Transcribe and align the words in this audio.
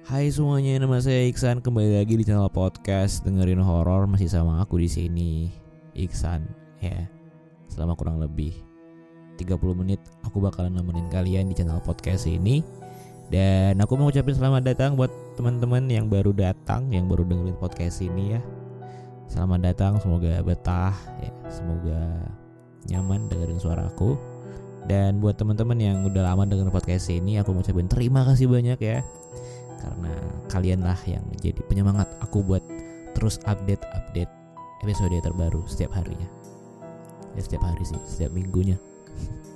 Hai 0.00 0.32
semuanya, 0.32 0.80
nama 0.80 0.96
saya 0.96 1.28
Iksan 1.28 1.60
kembali 1.60 2.00
lagi 2.00 2.16
di 2.16 2.24
channel 2.24 2.48
podcast 2.48 3.20
dengerin 3.20 3.60
horor 3.60 4.08
masih 4.08 4.32
sama 4.32 4.56
aku 4.64 4.80
di 4.80 4.88
sini 4.88 5.52
Iksan 5.92 6.40
ya. 6.80 7.04
Selama 7.68 7.92
kurang 8.00 8.16
lebih 8.16 8.56
30 9.36 9.60
menit 9.76 10.00
aku 10.24 10.40
bakalan 10.40 10.72
nemenin 10.72 11.04
kalian 11.12 11.52
di 11.52 11.54
channel 11.54 11.84
podcast 11.84 12.24
ini. 12.24 12.64
Dan 13.28 13.76
aku 13.76 14.00
mau 14.00 14.08
ucapin 14.08 14.32
selamat 14.32 14.72
datang 14.72 14.96
buat 14.96 15.12
teman-teman 15.36 15.84
yang 15.92 16.08
baru 16.08 16.32
datang, 16.32 16.88
yang 16.88 17.04
baru 17.04 17.28
dengerin 17.28 17.60
podcast 17.60 18.00
ini 18.00 18.40
ya. 18.40 18.40
Selamat 19.28 19.68
datang, 19.68 20.00
semoga 20.00 20.40
betah 20.40 20.96
ya, 21.20 21.32
semoga 21.52 22.24
nyaman 22.88 23.28
dengerin 23.28 23.60
suaraku. 23.60 24.16
Dan 24.88 25.20
buat 25.20 25.36
teman-teman 25.36 25.76
yang 25.76 26.08
udah 26.08 26.24
lama 26.24 26.48
dengerin 26.48 26.72
podcast 26.72 27.12
ini, 27.12 27.36
aku 27.36 27.52
mau 27.52 27.60
ucapin 27.60 27.84
terima 27.84 28.24
kasih 28.24 28.48
banyak 28.48 28.80
ya 28.80 29.04
karena 29.80 30.12
kalianlah 30.52 31.00
yang 31.08 31.24
jadi 31.40 31.58
penyemangat 31.66 32.06
aku 32.20 32.44
buat 32.44 32.62
terus 33.16 33.40
update-update 33.48 34.30
episode 34.84 35.16
terbaru 35.20 35.64
setiap 35.66 35.92
harinya. 35.96 36.28
Ya 37.36 37.40
setiap 37.42 37.64
hari 37.64 37.84
sih, 37.84 38.00
setiap 38.06 38.32
minggunya. 38.32 38.76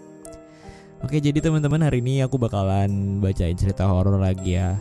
Oke, 1.04 1.20
jadi 1.20 1.36
teman-teman 1.40 1.84
hari 1.84 2.00
ini 2.00 2.24
aku 2.24 2.40
bakalan 2.40 3.20
bacain 3.20 3.56
cerita 3.58 3.84
horor 3.84 4.16
lagi 4.16 4.56
ya 4.56 4.78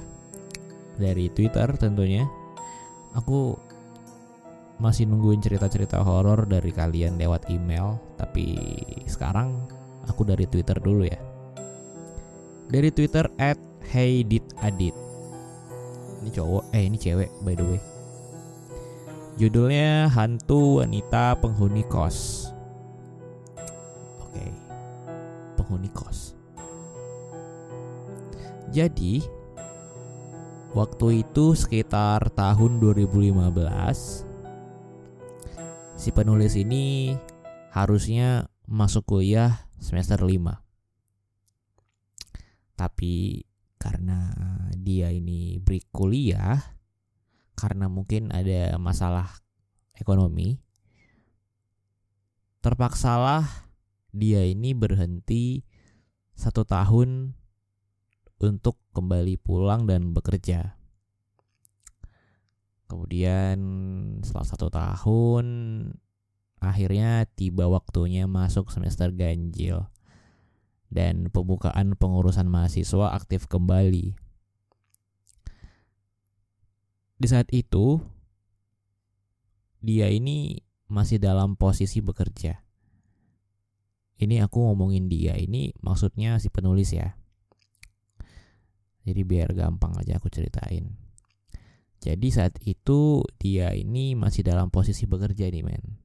dari 0.98 1.28
Twitter 1.32 1.68
tentunya. 1.76 2.24
Aku 3.14 3.58
masih 4.82 5.06
nungguin 5.06 5.40
cerita-cerita 5.40 6.02
horor 6.02 6.50
dari 6.50 6.74
kalian 6.74 7.16
lewat 7.16 7.48
email, 7.48 8.02
tapi 8.18 8.58
sekarang 9.06 9.70
aku 10.10 10.26
dari 10.26 10.50
Twitter 10.50 10.78
dulu 10.82 11.06
ya. 11.06 11.20
Dari 12.68 12.90
Twitter 12.90 13.30
at 13.38 13.60
heyditadit 13.94 14.96
ini 16.24 16.32
cowok. 16.32 16.72
Eh 16.72 16.88
ini 16.88 16.96
cewek 16.96 17.30
by 17.44 17.54
the 17.60 17.66
way. 17.68 17.82
Judulnya 19.36 20.08
hantu 20.08 20.80
wanita 20.80 21.36
penghuni 21.44 21.84
kos. 21.84 22.48
Oke. 24.24 24.46
Penghuni 25.60 25.92
kos. 25.92 26.34
Jadi 28.74 29.22
waktu 30.74 31.22
itu 31.22 31.54
sekitar 31.54 32.34
tahun 32.34 32.82
2015 32.82 34.26
si 35.94 36.10
penulis 36.10 36.58
ini 36.58 37.14
harusnya 37.70 38.50
masuk 38.66 39.06
kuliah 39.06 39.70
semester 39.78 40.18
5 40.18 40.58
tapi 42.74 43.46
karena 43.84 44.32
dia 44.80 45.12
ini 45.12 45.60
break 45.60 45.92
kuliah 45.92 46.80
karena 47.60 47.92
mungkin 47.92 48.32
ada 48.32 48.80
masalah 48.80 49.44
ekonomi 50.00 50.64
terpaksalah 52.64 53.68
dia 54.16 54.48
ini 54.48 54.72
berhenti 54.72 55.68
satu 56.32 56.64
tahun 56.64 57.36
untuk 58.40 58.80
kembali 58.96 59.36
pulang 59.40 59.84
dan 59.84 60.16
bekerja. 60.16 60.80
Kemudian 62.88 63.58
setelah 64.22 64.48
satu 64.48 64.68
tahun 64.72 65.46
akhirnya 66.64 67.28
tiba 67.36 67.68
waktunya 67.68 68.30
masuk 68.30 68.72
semester 68.72 69.12
ganjil 69.12 69.92
dan 70.94 71.34
pembukaan 71.34 71.98
pengurusan 71.98 72.46
mahasiswa 72.46 73.18
aktif 73.18 73.50
kembali. 73.50 74.14
Di 77.18 77.28
saat 77.28 77.50
itu, 77.50 77.98
dia 79.82 80.14
ini 80.14 80.62
masih 80.86 81.18
dalam 81.18 81.58
posisi 81.58 82.00
bekerja. 82.06 82.62
Ini 84.22 84.46
aku 84.46 84.70
ngomongin 84.70 85.10
dia, 85.10 85.34
ini 85.34 85.74
maksudnya 85.82 86.38
si 86.38 86.54
penulis 86.54 86.94
ya. 86.94 87.18
Jadi 89.04 89.22
biar 89.26 89.52
gampang 89.52 89.98
aja 90.00 90.22
aku 90.22 90.30
ceritain. 90.30 90.96
Jadi 92.00 92.28
saat 92.30 92.56
itu 92.64 93.26
dia 93.42 93.74
ini 93.74 94.14
masih 94.14 94.46
dalam 94.46 94.70
posisi 94.70 95.08
bekerja 95.08 95.48
nih 95.48 95.64
men 95.64 96.03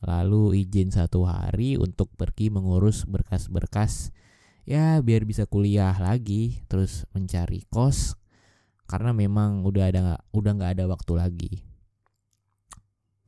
lalu 0.00 0.64
izin 0.64 0.88
satu 0.88 1.28
hari 1.28 1.76
untuk 1.76 2.08
pergi 2.16 2.48
mengurus 2.48 3.04
berkas-berkas. 3.04 4.12
Ya 4.64 5.00
biar 5.00 5.24
bisa 5.24 5.44
kuliah 5.48 5.96
lagi 5.96 6.64
terus 6.68 7.04
mencari 7.16 7.64
kos 7.68 8.16
karena 8.88 9.14
memang 9.14 9.62
udah 9.62 9.84
ada 9.86 10.02
udah 10.32 10.52
nggak 10.56 10.72
ada 10.80 10.84
waktu 10.88 11.12
lagi. 11.16 11.52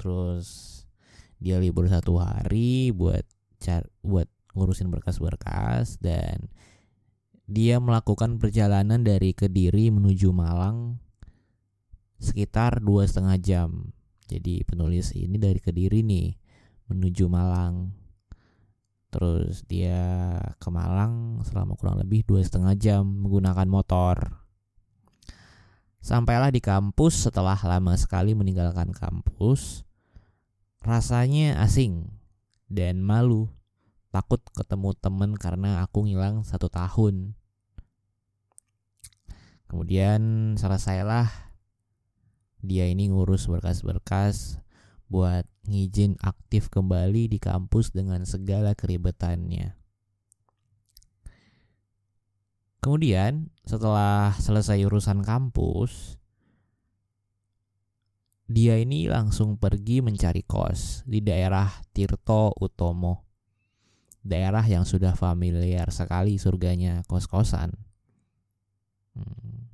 Terus 0.00 0.83
dia 1.43 1.59
libur 1.59 1.87
satu 1.91 2.19
hari 2.19 2.91
buat 2.94 3.27
car 3.62 3.87
buat 4.03 4.27
ngurusin 4.54 4.91
berkas-berkas 4.93 5.99
dan 5.99 6.50
dia 7.47 7.83
melakukan 7.83 8.39
perjalanan 8.41 9.03
dari 9.03 9.34
Kediri 9.34 9.91
menuju 9.91 10.31
Malang 10.31 11.03
sekitar 12.22 12.78
dua 12.81 13.04
setengah 13.04 13.37
jam. 13.43 13.71
Jadi 14.31 14.62
penulis 14.62 15.12
ini 15.12 15.37
dari 15.37 15.59
Kediri 15.59 16.00
nih 16.06 16.41
menuju 16.91 17.31
Malang. 17.31 17.93
Terus 19.12 19.60
dia 19.69 20.41
ke 20.56 20.69
Malang 20.72 21.44
selama 21.44 21.76
kurang 21.76 22.00
lebih 22.00 22.25
dua 22.25 22.41
setengah 22.41 22.72
jam 22.75 23.04
menggunakan 23.04 23.69
motor. 23.69 24.16
Sampailah 26.03 26.50
di 26.50 26.59
kampus 26.59 27.31
setelah 27.31 27.54
lama 27.60 27.94
sekali 27.94 28.34
meninggalkan 28.34 28.91
kampus. 28.91 29.87
Rasanya 30.82 31.62
asing 31.62 32.10
dan 32.66 33.04
malu. 33.04 33.47
Takut 34.10 34.42
ketemu 34.53 34.92
temen 34.98 35.31
karena 35.38 35.84
aku 35.84 36.04
ngilang 36.04 36.42
satu 36.42 36.66
tahun. 36.66 37.38
Kemudian 39.71 40.53
selesailah 40.60 41.32
dia 42.60 42.87
ini 42.87 43.09
ngurus 43.09 43.48
berkas-berkas 43.48 44.60
buat 45.12 45.44
ngizin 45.68 46.16
aktif 46.24 46.72
kembali 46.72 47.28
di 47.28 47.36
kampus 47.36 47.92
dengan 47.92 48.24
segala 48.24 48.72
keribetannya. 48.72 49.76
Kemudian 52.80 53.52
setelah 53.62 54.34
selesai 54.40 54.82
urusan 54.88 55.22
kampus, 55.22 56.16
dia 58.48 58.80
ini 58.80 59.06
langsung 59.06 59.60
pergi 59.60 60.02
mencari 60.02 60.42
kos 60.42 61.06
di 61.06 61.22
daerah 61.22 61.68
Tirto 61.92 62.56
Utomo. 62.58 63.28
Daerah 64.22 64.62
yang 64.66 64.82
sudah 64.82 65.14
familiar 65.14 65.92
sekali 65.94 66.40
surganya 66.40 67.06
kos-kosan. 67.06 67.74
Hmm. 69.14 69.70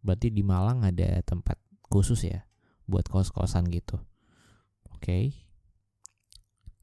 Berarti 0.00 0.32
di 0.32 0.44
Malang 0.44 0.84
ada 0.84 1.20
tempat 1.24 1.60
khusus 1.92 2.24
ya 2.24 2.44
buat 2.88 3.04
kos-kosan 3.08 3.68
gitu. 3.68 4.00
Oke. 4.98 5.06
Okay. 5.06 5.24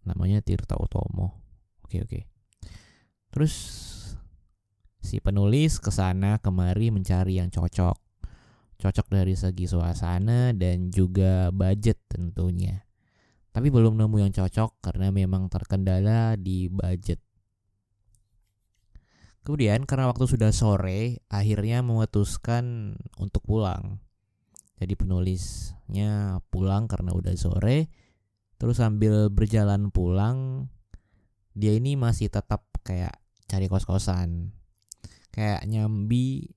Namanya 0.08 0.40
Tirta 0.40 0.80
Utomo. 0.80 1.44
Oke, 1.84 2.00
okay, 2.00 2.00
oke. 2.00 2.08
Okay. 2.08 2.24
Terus 3.36 3.54
si 5.04 5.20
penulis 5.20 5.84
ke 5.84 5.92
sana 5.92 6.40
kemari 6.40 6.96
mencari 6.96 7.44
yang 7.44 7.52
cocok. 7.52 8.00
Cocok 8.80 9.08
dari 9.12 9.36
segi 9.36 9.68
suasana 9.68 10.56
dan 10.56 10.88
juga 10.88 11.52
budget 11.52 12.00
tentunya. 12.08 12.88
Tapi 13.52 13.68
belum 13.68 14.00
nemu 14.00 14.16
yang 14.24 14.32
cocok 14.32 14.80
karena 14.80 15.12
memang 15.12 15.52
terkendala 15.52 16.40
di 16.40 16.72
budget. 16.72 17.20
Kemudian 19.44 19.84
karena 19.84 20.08
waktu 20.08 20.26
sudah 20.32 20.56
sore, 20.56 21.20
akhirnya 21.28 21.84
memutuskan 21.84 22.96
untuk 23.20 23.44
pulang. 23.44 24.00
Jadi 24.80 24.96
penulisnya 24.96 26.40
pulang 26.52 26.88
karena 26.88 27.12
udah 27.16 27.36
sore 27.36 28.05
Terus 28.56 28.80
sambil 28.80 29.28
berjalan 29.28 29.92
pulang, 29.92 30.70
dia 31.56 31.76
ini 31.76 32.00
masih 32.00 32.32
tetap 32.32 32.68
kayak 32.84 33.16
cari 33.48 33.68
kos-kosan. 33.68 34.56
Kayak 35.32 35.68
nyambi 35.68 36.56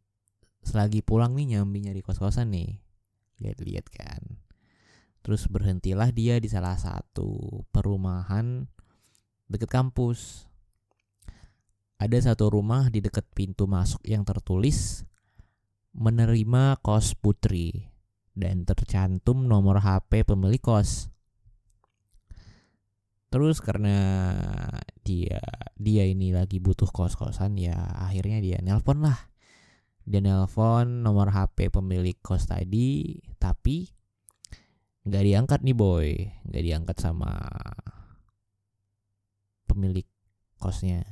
selagi 0.62 1.00
pulang 1.02 1.34
nih 1.34 1.58
nyambi 1.58 1.88
nyari 1.88 2.00
kos-kosan 2.02 2.54
nih. 2.54 2.78
Lihat-lihat 3.42 3.86
kan. 3.90 4.42
Terus 5.22 5.50
berhentilah 5.50 6.14
dia 6.14 6.38
di 6.38 6.46
salah 6.46 6.78
satu 6.78 7.62
perumahan 7.74 8.66
dekat 9.50 9.70
kampus. 9.70 10.46
Ada 11.98 12.30
satu 12.30 12.54
rumah 12.54 12.94
di 12.94 13.02
dekat 13.02 13.26
pintu 13.34 13.66
masuk 13.66 13.98
yang 14.06 14.22
tertulis 14.22 15.02
menerima 15.98 16.78
kos 16.78 17.18
putri 17.18 17.90
dan 18.38 18.62
tercantum 18.62 19.50
nomor 19.50 19.82
HP 19.82 20.22
pemilik 20.22 20.62
kos. 20.62 21.10
Terus 23.28 23.60
karena 23.60 23.96
dia 25.04 25.40
dia 25.76 26.04
ini 26.08 26.32
lagi 26.32 26.60
butuh 26.60 26.88
kos-kosan 26.88 27.56
ya 27.60 27.76
akhirnya 27.96 28.40
dia 28.40 28.58
nelpon 28.60 29.04
lah 29.04 29.16
Dia 30.08 30.24
nelpon 30.24 31.04
nomor 31.04 31.28
HP 31.28 31.68
pemilik 31.68 32.16
kos 32.24 32.48
tadi, 32.48 33.20
tapi 33.36 33.84
nggak 35.04 35.24
diangkat 35.24 35.60
nih 35.60 35.76
boy, 35.76 36.08
nggak 36.48 36.64
diangkat 36.64 36.96
sama 36.96 37.36
pemilik 39.68 40.08
kosnya. 40.56 41.04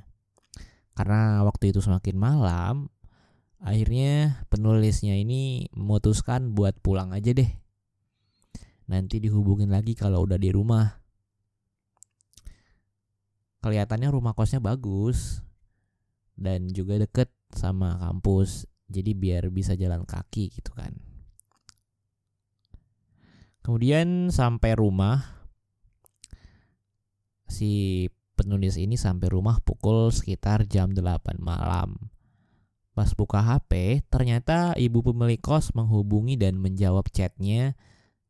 Karena 0.96 1.44
waktu 1.44 1.76
itu 1.76 1.84
semakin 1.84 2.16
malam, 2.16 2.88
akhirnya 3.60 4.40
penulisnya 4.48 5.12
ini 5.12 5.68
memutuskan 5.76 6.56
buat 6.56 6.80
pulang 6.80 7.12
aja 7.12 7.36
deh. 7.36 7.52
Nanti 8.88 9.20
dihubungin 9.20 9.68
lagi 9.68 9.92
kalau 9.92 10.24
udah 10.24 10.40
di 10.40 10.48
rumah. 10.48 11.05
Kelihatannya 13.64 14.08
rumah 14.12 14.36
kosnya 14.36 14.60
bagus 14.62 15.40
dan 16.36 16.68
juga 16.68 17.00
deket 17.00 17.32
sama 17.54 17.96
kampus 17.96 18.68
jadi 18.86 19.16
biar 19.16 19.50
bisa 19.50 19.74
jalan 19.74 20.06
kaki 20.06 20.52
gitu 20.52 20.70
kan. 20.76 20.94
Kemudian 23.66 24.30
sampai 24.30 24.78
rumah 24.78 25.26
si 27.50 28.06
penulis 28.38 28.78
ini 28.78 28.94
sampai 28.94 29.26
rumah 29.32 29.58
pukul 29.64 30.14
sekitar 30.14 30.70
jam 30.70 30.94
8 30.94 31.42
malam. 31.42 31.98
Pas 32.94 33.10
buka 33.12 33.42
HP 33.42 34.04
ternyata 34.06 34.72
ibu 34.78 35.02
pemilik 35.02 35.42
kos 35.42 35.74
menghubungi 35.74 36.38
dan 36.38 36.56
menjawab 36.62 37.10
chatnya 37.10 37.74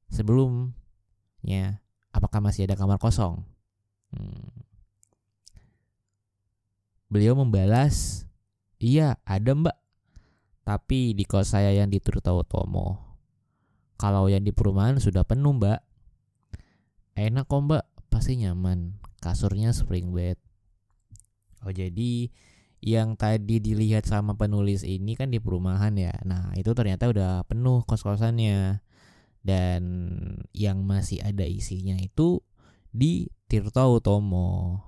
sebelumnya 0.09 1.85
apakah 2.17 2.41
masih 2.41 2.65
ada 2.65 2.75
kamar 2.75 2.97
kosong? 2.97 3.45
Hmm. 4.17 4.66
Beliau 7.07 7.39
membalas 7.39 8.27
iya 8.83 9.19
ada 9.25 9.55
mbak 9.55 9.77
tapi 10.67 11.15
di 11.15 11.23
kos 11.23 11.55
saya 11.55 11.71
yang 11.71 11.95
di 11.95 12.03
Tirtautomo. 12.03 12.99
Kalau 14.03 14.27
yang 14.27 14.43
di 14.43 14.51
perumahan 14.51 14.99
sudah 14.99 15.23
penuh 15.23 15.55
mbak. 15.55 15.79
Enak 17.15 17.47
kok 17.47 17.63
mbak, 17.63 17.87
pasti 18.11 18.35
nyaman. 18.43 18.99
Kasurnya 19.23 19.71
spring 19.71 20.11
bed. 20.11 20.43
Oh 21.63 21.71
jadi 21.71 22.35
yang 22.83 23.15
tadi 23.15 23.63
dilihat 23.63 24.11
sama 24.11 24.35
penulis 24.35 24.83
ini 24.83 25.15
kan 25.15 25.31
di 25.31 25.39
perumahan 25.39 25.95
ya. 25.95 26.13
Nah 26.27 26.51
itu 26.59 26.75
ternyata 26.75 27.15
udah 27.15 27.47
penuh 27.47 27.87
kos-kosannya. 27.87 28.83
Dan 29.47 29.83
yang 30.51 30.83
masih 30.83 31.23
ada 31.23 31.47
isinya 31.47 31.95
itu 32.03 32.43
di 32.91 33.31
Tirto 33.47 33.87
Utomo. 33.95 34.83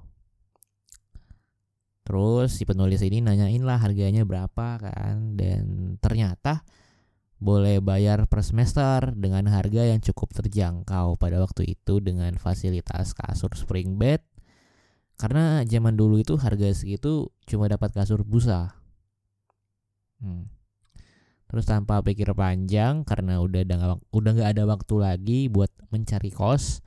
Terus 2.08 2.56
si 2.56 2.64
penulis 2.64 3.04
ini 3.04 3.20
nanyain 3.20 3.60
lah 3.60 3.76
harganya 3.76 4.24
berapa 4.24 4.80
kan 4.80 5.36
dan 5.36 5.94
ternyata 6.00 6.64
boleh 7.36 7.84
bayar 7.84 8.24
per 8.24 8.40
semester 8.40 9.12
dengan 9.12 9.44
harga 9.52 9.84
yang 9.84 10.00
cukup 10.00 10.32
terjangkau 10.32 11.20
pada 11.20 11.36
waktu 11.36 11.76
itu 11.76 12.00
dengan 12.00 12.32
fasilitas 12.40 13.12
kasur 13.12 13.52
spring 13.52 14.00
bed 14.00 14.24
karena 15.20 15.60
zaman 15.68 16.00
dulu 16.00 16.16
itu 16.16 16.40
harga 16.40 16.72
segitu 16.72 17.28
cuma 17.44 17.68
dapat 17.68 17.92
kasur 17.92 18.24
busa. 18.24 18.72
Hmm. 20.24 20.48
Terus 21.44 21.68
tanpa 21.68 22.00
pikir 22.00 22.32
panjang 22.32 23.04
karena 23.04 23.44
udah 23.44 23.68
udah 23.68 24.00
udah 24.16 24.30
nggak 24.32 24.50
ada 24.56 24.64
waktu 24.64 24.94
lagi 24.96 25.40
buat 25.52 25.68
mencari 25.92 26.32
kos, 26.32 26.80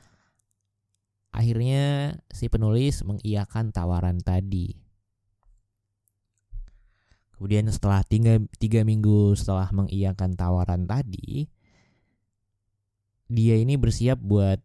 akhirnya 1.30 2.18
si 2.34 2.50
penulis 2.50 3.06
mengiyakan 3.06 3.70
tawaran 3.70 4.18
tadi. 4.18 4.81
Kemudian 7.42 7.66
setelah 7.74 8.06
tiga, 8.06 8.38
tiga 8.62 8.86
minggu 8.86 9.34
setelah 9.34 9.66
mengiyakan 9.74 10.38
tawaran 10.38 10.86
tadi, 10.86 11.50
dia 13.26 13.58
ini 13.58 13.82
bersiap 13.82 14.22
buat 14.22 14.62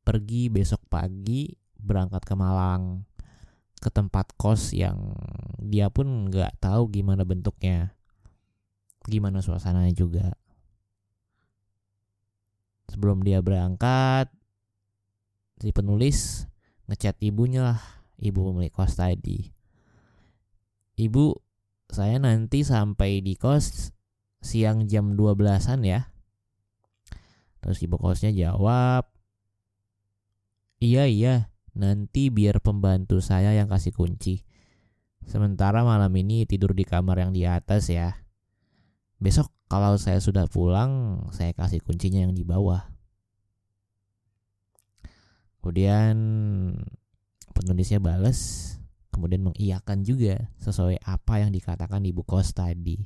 pergi 0.00 0.48
besok 0.48 0.80
pagi 0.88 1.52
berangkat 1.76 2.24
ke 2.24 2.32
Malang 2.32 3.04
ke 3.76 3.92
tempat 3.92 4.32
kos 4.40 4.72
yang 4.72 5.12
dia 5.60 5.92
pun 5.92 6.32
nggak 6.32 6.64
tahu 6.64 6.88
gimana 6.88 7.28
bentuknya, 7.28 7.92
gimana 9.04 9.44
suasananya 9.44 9.92
juga. 9.92 10.32
Sebelum 12.88 13.20
dia 13.20 13.44
berangkat, 13.44 14.32
si 15.60 15.76
penulis 15.76 16.48
ngechat 16.88 17.20
ibunya 17.20 17.76
lah, 17.76 17.80
ibu 18.16 18.48
pemilik 18.48 18.72
kos 18.72 18.96
tadi. 18.96 19.52
Ibu, 20.96 21.49
saya 21.90 22.16
nanti 22.22 22.62
sampai 22.62 23.20
di 23.20 23.34
kos 23.34 23.90
siang 24.40 24.86
jam 24.88 25.18
12-an 25.18 25.80
ya. 25.84 26.10
Terus 27.60 27.82
ibu 27.84 28.00
kosnya 28.00 28.32
jawab, 28.32 29.10
Iya 30.80 31.04
iya, 31.04 31.52
nanti 31.76 32.32
biar 32.32 32.64
pembantu 32.64 33.20
saya 33.20 33.52
yang 33.52 33.68
kasih 33.68 33.92
kunci. 33.92 34.48
Sementara 35.28 35.84
malam 35.84 36.08
ini 36.16 36.48
tidur 36.48 36.72
di 36.72 36.88
kamar 36.88 37.20
yang 37.20 37.36
di 37.36 37.44
atas 37.44 37.92
ya. 37.92 38.24
Besok 39.20 39.52
kalau 39.68 40.00
saya 40.00 40.24
sudah 40.24 40.48
pulang, 40.48 41.20
saya 41.36 41.52
kasih 41.52 41.84
kuncinya 41.84 42.24
yang 42.24 42.32
di 42.32 42.48
bawah. 42.48 42.88
Kemudian 45.60 46.16
penulisnya 47.52 48.00
bales, 48.00 48.79
kemudian 49.10 49.42
mengiyakan 49.44 50.06
juga 50.06 50.48
sesuai 50.62 51.02
apa 51.02 51.42
yang 51.42 51.50
dikatakan 51.50 52.02
ibu 52.06 52.22
kos 52.22 52.54
tadi. 52.54 53.02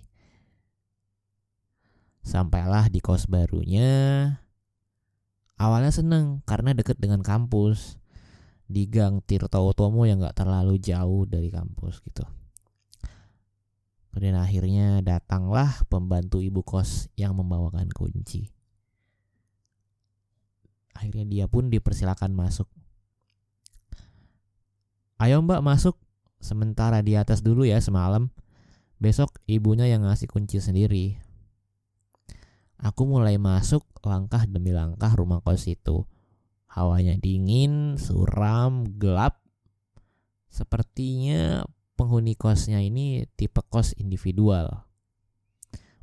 Sampailah 2.25 2.89
di 2.89 3.05
kos 3.05 3.29
barunya. 3.29 4.29
Awalnya 5.61 5.93
seneng 5.93 6.41
karena 6.49 6.73
deket 6.73 6.97
dengan 7.01 7.21
kampus. 7.21 8.01
Di 8.65 8.89
gang 8.89 9.21
Tirto 9.21 9.61
Utomo 9.61 10.09
yang 10.09 10.25
gak 10.25 10.41
terlalu 10.41 10.81
jauh 10.81 11.29
dari 11.29 11.53
kampus 11.53 12.01
gitu. 12.01 12.25
Kemudian 14.09 14.41
akhirnya 14.41 15.05
datanglah 15.05 15.85
pembantu 15.93 16.41
ibu 16.41 16.65
kos 16.65 17.13
yang 17.19 17.37
membawakan 17.37 17.93
kunci. 17.93 18.49
Akhirnya 20.97 21.27
dia 21.27 21.45
pun 21.51 21.69
dipersilakan 21.69 22.33
masuk 22.33 22.71
Ayo 25.19 25.41
mbak 25.41 25.63
masuk. 25.63 25.97
Sementara 26.43 27.01
di 27.01 27.17
atas 27.17 27.41
dulu 27.41 27.65
ya 27.65 27.81
semalam. 27.81 28.29
Besok 29.01 29.41
ibunya 29.49 29.89
yang 29.89 30.05
ngasih 30.05 30.29
kunci 30.29 30.61
sendiri. 30.61 31.19
Aku 32.85 33.09
mulai 33.09 33.41
masuk 33.41 33.87
langkah 34.05 34.45
demi 34.45 34.75
langkah 34.77 35.09
rumah 35.17 35.41
kos 35.41 35.65
itu. 35.71 36.05
Hawanya 36.69 37.17
dingin, 37.17 37.97
suram, 37.97 38.85
gelap. 39.01 39.41
Sepertinya 40.53 41.65
penghuni 41.97 42.37
kosnya 42.37 42.85
ini 42.85 43.25
tipe 43.41 43.65
kos 43.73 43.97
individual. 43.97 44.85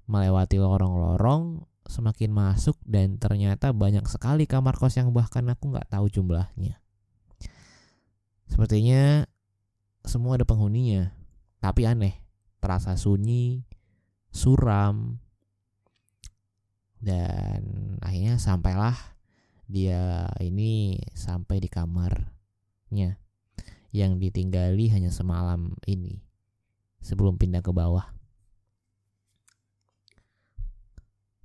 Melewati 0.10 0.58
lorong-lorong 0.58 1.70
semakin 1.86 2.32
masuk 2.34 2.80
dan 2.88 3.22
ternyata 3.22 3.76
banyak 3.76 4.08
sekali 4.10 4.50
kamar 4.50 4.74
kos 4.80 4.98
yang 4.98 5.14
bahkan 5.14 5.46
aku 5.54 5.70
nggak 5.70 5.92
tahu 5.92 6.10
jumlahnya. 6.10 6.81
Sepertinya 8.52 9.24
semua 10.04 10.36
ada 10.36 10.44
penghuninya, 10.44 11.16
tapi 11.64 11.88
aneh, 11.88 12.20
terasa 12.60 13.00
sunyi, 13.00 13.64
suram, 14.28 15.24
dan 17.00 17.96
akhirnya 18.04 18.36
sampailah 18.36 19.16
dia 19.72 20.28
ini 20.44 21.00
sampai 21.16 21.64
di 21.64 21.72
kamarnya 21.72 23.16
yang 23.96 24.20
ditinggali 24.20 24.92
hanya 24.92 25.16
semalam 25.16 25.72
ini 25.88 26.20
sebelum 27.00 27.40
pindah 27.40 27.64
ke 27.64 27.72
bawah. 27.72 28.04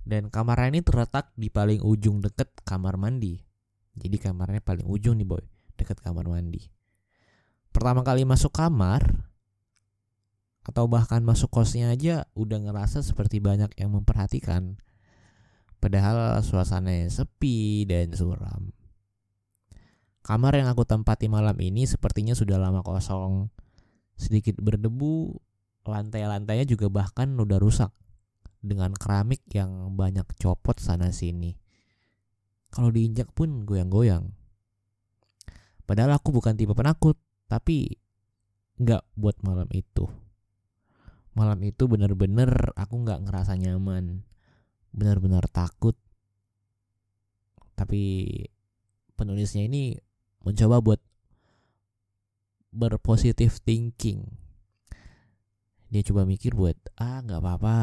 Dan 0.03 0.27
kamarnya 0.27 0.75
ini 0.75 0.81
terletak 0.83 1.31
di 1.39 1.47
paling 1.47 1.79
ujung 1.87 2.19
deket 2.19 2.51
kamar 2.67 2.99
mandi. 2.99 3.39
Jadi 3.95 4.19
kamarnya 4.19 4.59
paling 4.59 4.87
ujung 4.91 5.15
nih 5.15 5.27
boy, 5.27 5.43
deket 5.79 6.03
kamar 6.03 6.27
mandi 6.27 6.76
pertama 7.77 8.01
kali 8.01 8.25
masuk 8.25 8.49
kamar 8.57 9.05
atau 10.65 10.89
bahkan 10.89 11.21
masuk 11.21 11.53
kosnya 11.53 11.93
aja 11.93 12.25
udah 12.33 12.57
ngerasa 12.57 13.05
seperti 13.05 13.37
banyak 13.37 13.69
yang 13.77 13.93
memperhatikan. 13.93 14.81
Padahal 15.77 16.41
suasananya 16.41 17.13
sepi 17.13 17.85
dan 17.85 18.17
suram. 18.17 18.73
Kamar 20.25 20.57
yang 20.57 20.73
aku 20.73 20.89
tempati 20.89 21.29
malam 21.29 21.53
ini 21.61 21.85
sepertinya 21.85 22.33
sudah 22.33 22.57
lama 22.57 22.81
kosong. 22.81 23.53
Sedikit 24.17 24.57
berdebu, 24.57 25.37
lantai-lantainya 25.85 26.65
juga 26.65 26.89
bahkan 26.89 27.29
udah 27.37 27.61
rusak 27.61 27.93
dengan 28.57 28.89
keramik 28.97 29.45
yang 29.53 29.93
banyak 29.93 30.25
copot 30.41 30.81
sana 30.81 31.13
sini. 31.13 31.53
Kalau 32.73 32.89
diinjak 32.89 33.29
pun 33.37 33.69
goyang-goyang. 33.69 34.33
Padahal 35.85 36.17
aku 36.17 36.33
bukan 36.33 36.57
tipe 36.57 36.73
penakut. 36.73 37.21
Tapi 37.47 37.95
nggak 38.77 39.03
buat 39.17 39.39
malam 39.41 39.67
itu. 39.73 40.05
malam 41.37 41.61
itu 41.61 41.85
bener-bener 41.85 42.73
aku 42.73 42.97
nggak 43.05 43.29
ngerasa 43.29 43.53
nyaman. 43.61 44.25
Benar-benar 44.89 45.45
takut. 45.53 45.93
Tapi 47.77 48.25
penulisnya 49.13 49.69
ini 49.69 49.93
mencoba 50.41 50.81
buat 50.81 51.01
berpositif 52.73 53.61
thinking. 53.61 54.25
Dia 55.93 56.01
coba 56.09 56.25
mikir 56.25 56.57
buat 56.57 56.75
ah 56.97 57.21
nggak 57.21 57.37
apa-apa 57.37 57.77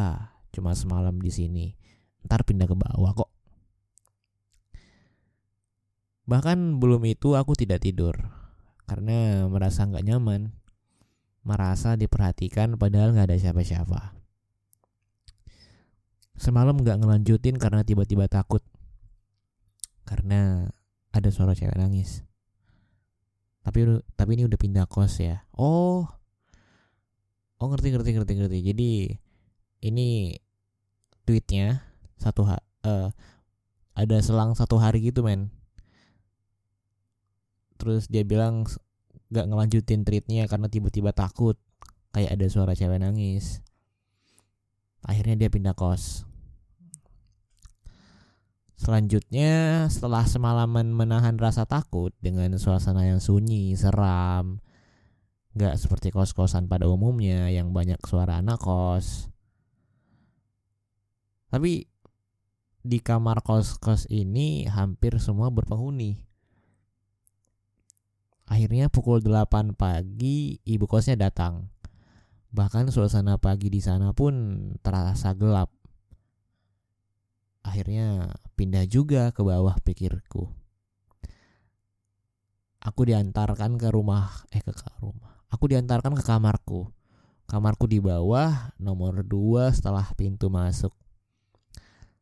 cuma 0.51 0.75
semalam 0.75 1.23
di 1.23 1.31
sini. 1.31 1.67
Ntar 2.27 2.43
pindah 2.43 2.67
ke 2.67 2.75
bawah 2.75 3.15
kok. 3.15 3.31
Bahkan 6.27 6.83
belum 6.83 7.07
itu 7.07 7.39
aku 7.39 7.55
tidak 7.55 7.87
tidur 7.87 8.44
karena 8.85 9.49
merasa 9.49 9.89
nggak 9.89 10.05
nyaman 10.05 10.53
merasa 11.45 11.95
diperhatikan 11.95 12.81
padahal 12.81 13.13
nggak 13.13 13.29
ada 13.31 13.39
siapa-siapa. 13.39 14.17
Semalam 16.35 16.81
nggak 16.81 16.99
ngelanjutin 16.99 17.61
karena 17.61 17.87
tiba-tiba 17.87 18.27
takut. 18.27 18.65
Karena 20.09 20.69
ada 21.15 21.29
suara 21.31 21.55
cewek 21.55 21.77
nangis. 21.77 22.25
Tapi 23.65 24.03
tapi 24.17 24.31
ini 24.37 24.45
udah 24.49 24.59
pindah 24.59 24.85
kos 24.89 25.21
ya. 25.21 25.45
Oh. 25.55 26.09
Oh 27.61 27.67
ngerti 27.71 27.93
ngerti 27.93 28.11
ngerti 28.19 28.33
ngerti. 28.41 28.59
Jadi 28.61 28.91
ini 29.85 30.37
tweetnya 31.25 31.81
satu 32.21 32.45
ha 32.45 32.61
uh, 32.85 33.09
ada 33.95 34.17
selang 34.21 34.57
satu 34.57 34.81
hari 34.81 35.05
gitu 35.07 35.23
men. 35.23 35.53
Terus 37.85 38.09
dia 38.09 38.25
bilang 38.25 38.65
gak 39.29 39.45
ngelanjutin 39.45 40.09
treatnya 40.09 40.49
karena 40.49 40.73
tiba-tiba 40.73 41.13
takut 41.13 41.61
kayak 42.17 42.33
ada 42.33 42.49
suara 42.49 42.73
cewek 42.73 42.97
nangis. 42.97 43.61
Akhirnya 45.05 45.37
dia 45.37 45.53
pindah 45.53 45.77
kos. 45.77 46.25
Selanjutnya 48.81 49.85
setelah 49.93 50.25
semalaman 50.25 50.97
menahan 50.97 51.37
rasa 51.37 51.69
takut 51.69 52.17
dengan 52.25 52.57
suasana 52.57 53.05
yang 53.05 53.21
sunyi 53.21 53.77
seram 53.77 54.65
gak 55.53 55.77
seperti 55.77 56.09
kos-kosan 56.09 56.65
pada 56.65 56.89
umumnya 56.89 57.53
yang 57.53 57.77
banyak 57.77 58.01
suara 58.09 58.41
anak 58.41 58.65
kos. 58.65 59.29
Tapi 61.53 61.85
di 62.81 62.99
kamar 63.05 63.45
kos-kos 63.45 64.09
ini 64.09 64.65
hampir 64.73 65.21
semua 65.21 65.53
berpenghuni 65.53 66.34
Akhirnya 68.55 68.87
pukul 68.87 69.19
8 69.19 69.75
pagi 69.75 70.63
ibu 70.63 70.87
kosnya 70.87 71.19
datang. 71.19 71.75
Bahkan 72.55 72.95
suasana 72.95 73.35
pagi 73.35 73.67
di 73.67 73.83
sana 73.83 74.15
pun 74.15 74.71
terasa 74.79 75.35
gelap. 75.35 75.75
Akhirnya 77.67 78.31
pindah 78.55 78.87
juga 78.87 79.35
ke 79.35 79.43
bawah 79.43 79.75
pikirku. 79.83 80.47
Aku 82.79 83.01
diantarkan 83.03 83.75
ke 83.75 83.91
rumah, 83.91 84.47
eh 84.55 84.63
ke 84.63 84.71
rumah. 85.03 85.35
Aku 85.51 85.67
diantarkan 85.67 86.15
ke 86.15 86.23
kamarku. 86.23 86.95
Kamarku 87.51 87.91
di 87.91 87.99
bawah, 87.99 88.71
nomor 88.79 89.27
2 89.27 89.75
setelah 89.75 90.07
pintu 90.15 90.47
masuk. 90.47 90.95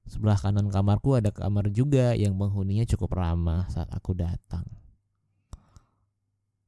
Sebelah 0.09 0.41
kanan 0.41 0.73
kamarku 0.73 1.13
ada 1.13 1.29
kamar 1.29 1.69
juga 1.69 2.17
yang 2.17 2.41
penghuninya 2.41 2.89
cukup 2.89 3.21
ramah 3.21 3.69
saat 3.69 3.93
aku 3.93 4.17
datang. 4.17 4.65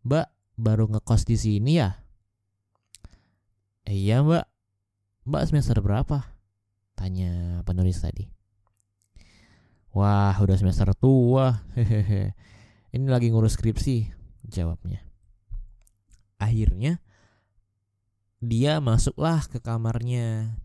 Mbak 0.04 0.28
baru 0.61 0.84
ngekos 0.92 1.25
di 1.25 1.40
sini 1.40 1.80
ya? 1.80 2.04
Eh, 3.88 3.96
iya 3.96 4.20
mbak. 4.20 4.44
Mbak 5.25 5.44
semester 5.49 5.80
berapa? 5.80 6.28
Tanya 6.92 7.64
penulis 7.64 8.04
tadi. 8.04 8.28
Wah 9.96 10.37
udah 10.37 10.56
semester 10.61 10.92
tua. 10.92 11.64
Hehehe. 11.73 12.37
Ini 12.92 13.06
lagi 13.08 13.32
ngurus 13.32 13.56
skripsi. 13.56 14.12
Jawabnya. 14.44 15.00
Akhirnya 16.37 17.00
dia 18.44 18.84
masuklah 18.84 19.40
ke 19.49 19.56
kamarnya. 19.64 20.61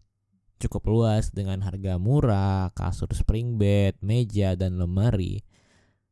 Cukup 0.60 0.92
luas 0.92 1.32
dengan 1.32 1.64
harga 1.64 1.96
murah, 1.96 2.76
kasur 2.76 3.08
spring 3.16 3.56
bed, 3.56 3.96
meja, 4.04 4.60
dan 4.60 4.76
lemari. 4.76 5.48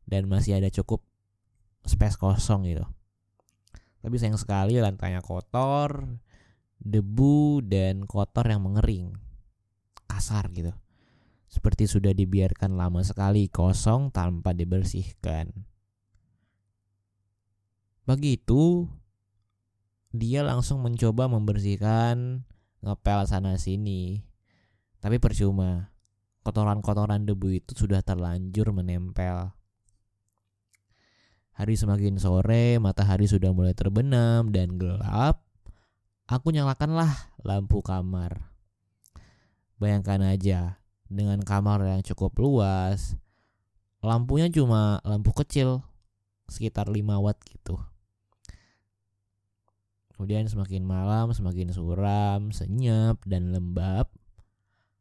Dan 0.08 0.32
masih 0.32 0.56
ada 0.56 0.72
cukup 0.72 1.04
space 1.84 2.16
kosong 2.16 2.64
gitu. 2.64 2.88
Tapi 4.02 4.16
sayang 4.16 4.38
sekali 4.40 4.78
lantainya 4.78 5.20
kotor, 5.26 6.06
debu 6.78 7.66
dan 7.66 8.06
kotor 8.06 8.48
yang 8.48 8.64
mengering. 8.64 9.18
Kasar 10.08 10.48
gitu. 10.54 10.72
Seperti 11.48 11.88
sudah 11.88 12.12
dibiarkan 12.12 12.76
lama 12.76 13.02
sekali 13.02 13.48
kosong 13.48 14.12
tanpa 14.12 14.52
dibersihkan. 14.52 15.52
Begitu 18.08 18.88
dia 20.16 20.42
langsung 20.44 20.80
mencoba 20.80 21.28
membersihkan 21.28 22.48
ngepel 22.80 23.20
sana 23.28 23.60
sini. 23.60 24.24
Tapi 25.04 25.20
percuma. 25.20 25.92
Kotoran-kotoran 26.48 27.28
debu 27.28 27.60
itu 27.60 27.76
sudah 27.76 28.00
terlanjur 28.00 28.72
menempel. 28.72 29.57
Hari 31.58 31.74
semakin 31.74 32.22
sore, 32.22 32.78
matahari 32.78 33.26
sudah 33.26 33.50
mulai 33.50 33.74
terbenam 33.74 34.54
dan 34.54 34.78
gelap. 34.78 35.42
Aku 36.30 36.54
nyalakanlah 36.54 37.34
lampu 37.42 37.82
kamar. 37.82 38.54
Bayangkan 39.82 40.22
aja, 40.22 40.78
dengan 41.10 41.42
kamar 41.42 41.82
yang 41.82 42.06
cukup 42.06 42.38
luas, 42.38 43.18
lampunya 44.06 44.54
cuma 44.54 45.02
lampu 45.02 45.34
kecil, 45.34 45.82
sekitar 46.46 46.94
5 46.94 47.26
watt 47.26 47.42
gitu. 47.50 47.82
Kemudian 50.14 50.46
semakin 50.46 50.86
malam, 50.86 51.34
semakin 51.34 51.74
suram, 51.74 52.54
senyap, 52.54 53.18
dan 53.26 53.50
lembab. 53.50 54.06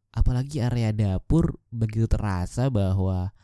Apalagi 0.09 0.65
area 0.65 0.89
dapur 0.97 1.61
begitu 1.69 2.09
terasa 2.09 2.73
bahwa 2.73 3.37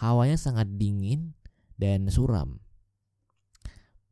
hawanya 0.00 0.40
sangat 0.40 0.72
dingin 0.80 1.36
dan 1.78 2.06
suram. 2.10 2.58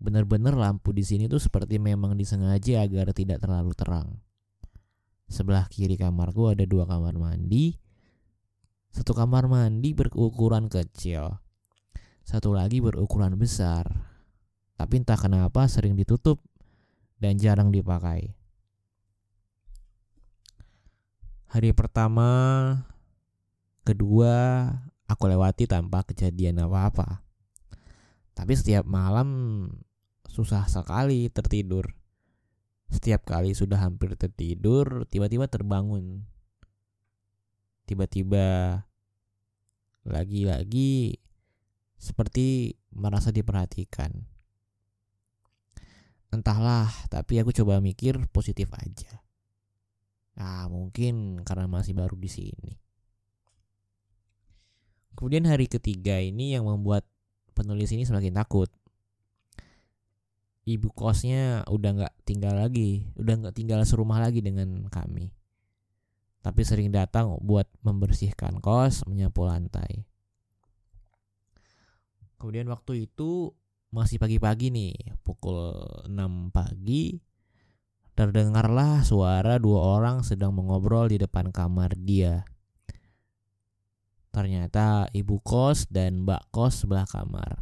Benar-benar 0.02 0.58
lampu 0.58 0.90
di 0.90 1.06
sini 1.06 1.30
tuh 1.30 1.38
seperti 1.38 1.78
memang 1.78 2.18
disengaja 2.18 2.82
agar 2.82 3.14
tidak 3.14 3.38
terlalu 3.38 3.70
terang. 3.78 4.18
Sebelah 5.30 5.70
kiri 5.70 5.94
kamarku 5.94 6.52
ada 6.52 6.66
dua 6.66 6.84
kamar 6.84 7.14
mandi. 7.16 7.78
Satu 8.92 9.14
kamar 9.14 9.46
mandi 9.48 9.94
berukuran 9.94 10.66
kecil. 10.68 11.38
Satu 12.26 12.52
lagi 12.52 12.82
berukuran 12.82 13.38
besar. 13.38 13.88
Tapi 14.76 15.00
entah 15.00 15.16
kenapa 15.16 15.70
sering 15.70 15.94
ditutup 15.94 16.42
dan 17.22 17.38
jarang 17.38 17.70
dipakai. 17.70 18.34
Hari 21.52 21.70
pertama, 21.76 22.28
kedua, 23.86 24.66
aku 25.06 25.24
lewati 25.30 25.68
tanpa 25.68 26.02
kejadian 26.02 26.64
apa-apa. 26.64 27.22
Tapi 28.32 28.52
setiap 28.56 28.88
malam 28.88 29.68
susah 30.28 30.64
sekali 30.68 31.28
tertidur. 31.28 31.92
Setiap 32.88 33.24
kali 33.24 33.56
sudah 33.56 33.80
hampir 33.80 34.16
tertidur, 34.16 35.08
tiba-tiba 35.08 35.48
terbangun. 35.48 36.24
Tiba-tiba 37.88 38.80
lagi-lagi 40.04 41.16
seperti 42.00 42.76
merasa 42.90 43.30
diperhatikan. 43.30 44.10
Entahlah, 46.32 46.88
tapi 47.12 47.36
aku 47.38 47.52
coba 47.52 47.80
mikir 47.84 48.16
positif 48.32 48.72
aja. 48.72 49.20
Nah, 50.40 50.64
mungkin 50.72 51.44
karena 51.44 51.68
masih 51.68 51.92
baru 51.92 52.16
di 52.16 52.32
sini. 52.32 52.72
Kemudian 55.12 55.44
hari 55.44 55.68
ketiga 55.68 56.16
ini 56.16 56.56
yang 56.56 56.64
membuat 56.64 57.04
penulis 57.52 57.92
ini 57.92 58.08
semakin 58.08 58.34
takut. 58.34 58.68
Ibu 60.62 60.94
kosnya 60.94 61.66
udah 61.66 61.90
nggak 61.90 62.14
tinggal 62.22 62.54
lagi 62.54 63.10
udah 63.18 63.34
nggak 63.34 63.56
tinggal 63.56 63.82
serumah 63.86 64.18
lagi 64.22 64.40
dengan 64.40 64.88
kami. 64.88 65.30
Tapi 66.42 66.60
sering 66.66 66.90
datang 66.90 67.38
buat 67.38 67.70
membersihkan 67.86 68.58
kos 68.58 69.06
menyapu 69.06 69.46
lantai. 69.46 70.06
Kemudian 72.42 72.66
waktu 72.66 73.06
itu 73.06 73.54
masih 73.94 74.16
pagi-pagi 74.18 74.72
nih 74.72 74.96
pukul 75.20 75.76
6 76.08 76.48
pagi 76.48 77.20
terdengarlah 78.16 79.04
suara 79.04 79.60
dua 79.60 80.00
orang 80.00 80.24
sedang 80.24 80.56
mengobrol 80.56 81.12
di 81.12 81.20
depan 81.20 81.52
kamar 81.52 81.92
dia 82.00 82.48
Ternyata 84.32 85.12
ibu 85.12 85.38
kos 85.44 85.92
dan 85.92 86.24
mbak 86.24 86.48
kos 86.48 86.82
sebelah 86.82 87.04
kamar 87.04 87.60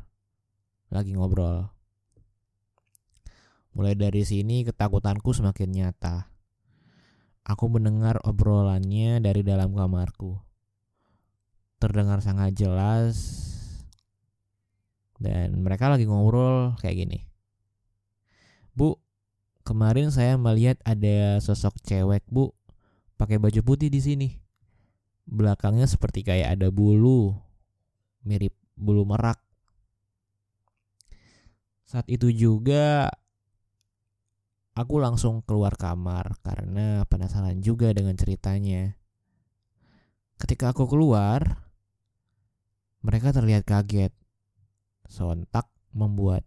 lagi 0.90 1.14
ngobrol. 1.14 1.70
Mulai 3.74 3.94
dari 3.94 4.26
sini 4.26 4.66
ketakutanku 4.66 5.30
semakin 5.30 5.70
nyata. 5.70 6.26
aku 7.40 7.66
mendengar 7.66 8.20
obrolannya 8.22 9.18
dari 9.18 9.42
dalam 9.42 9.74
kamarku. 9.74 10.38
Terdengar 11.82 12.22
sangat 12.22 12.54
jelas 12.54 13.16
dan 15.18 15.58
mereka 15.58 15.90
lagi 15.90 16.06
ngobrol 16.06 16.78
kayak 16.78 17.06
gini. 17.06 17.18
Bu, 18.76 18.94
kemarin 19.66 20.14
saya 20.14 20.38
melihat 20.38 20.78
ada 20.86 21.42
sosok 21.42 21.80
cewek, 21.82 22.22
Bu, 22.30 22.54
pakai 23.18 23.42
baju 23.42 23.60
putih 23.66 23.90
di 23.90 23.98
sini. 23.98 24.28
Belakangnya 25.30 25.86
seperti 25.86 26.26
kayak 26.26 26.58
ada 26.58 26.74
bulu, 26.74 27.38
mirip 28.26 28.50
bulu 28.74 29.06
merak. 29.06 29.38
Saat 31.86 32.10
itu 32.10 32.34
juga 32.34 33.06
aku 34.74 34.98
langsung 34.98 35.46
keluar 35.46 35.78
kamar 35.78 36.34
karena 36.42 37.06
penasaran 37.06 37.62
juga 37.62 37.94
dengan 37.94 38.18
ceritanya. 38.18 38.98
Ketika 40.40 40.74
aku 40.74 40.90
keluar, 40.90 41.70
mereka 43.06 43.30
terlihat 43.30 43.62
kaget. 43.62 44.10
Sontak 45.10 45.70
membuat 45.90 46.46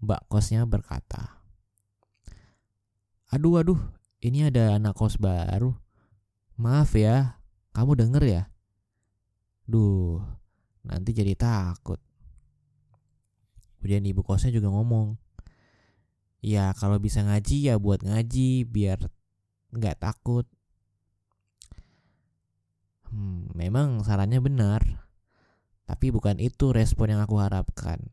Mbak 0.00 0.32
kosnya 0.32 0.64
berkata, 0.64 1.44
Aduh 3.30 3.60
aduh, 3.60 3.80
ini 4.24 4.48
ada 4.48 4.80
anak 4.80 4.96
kos 4.96 5.20
baru. 5.20 5.76
Maaf 6.56 6.96
ya, 6.96 7.39
kamu 7.70 7.92
denger 7.94 8.22
ya? 8.26 8.42
Duh, 9.70 10.18
nanti 10.82 11.14
jadi 11.14 11.38
takut. 11.38 12.02
Kemudian 13.78 14.04
ibu 14.04 14.20
kosnya 14.20 14.52
juga 14.52 14.68
ngomong, 14.68 15.16
ya 16.44 16.76
kalau 16.76 17.00
bisa 17.00 17.24
ngaji 17.24 17.72
ya 17.72 17.74
buat 17.80 18.04
ngaji 18.04 18.68
biar 18.68 19.08
nggak 19.72 19.96
takut. 20.02 20.44
Hmm, 23.08 23.48
memang 23.56 24.04
sarannya 24.04 24.38
benar, 24.38 25.08
tapi 25.88 26.12
bukan 26.12 26.38
itu 26.38 26.70
respon 26.70 27.16
yang 27.16 27.22
aku 27.24 27.40
harapkan. 27.40 28.12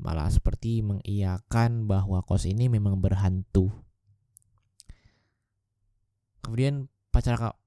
Malah 0.00 0.30
seperti 0.30 0.82
mengiyakan 0.82 1.86
bahwa 1.86 2.24
kos 2.24 2.48
ini 2.48 2.66
memang 2.66 2.98
berhantu. 2.98 3.70
Kemudian 6.42 6.90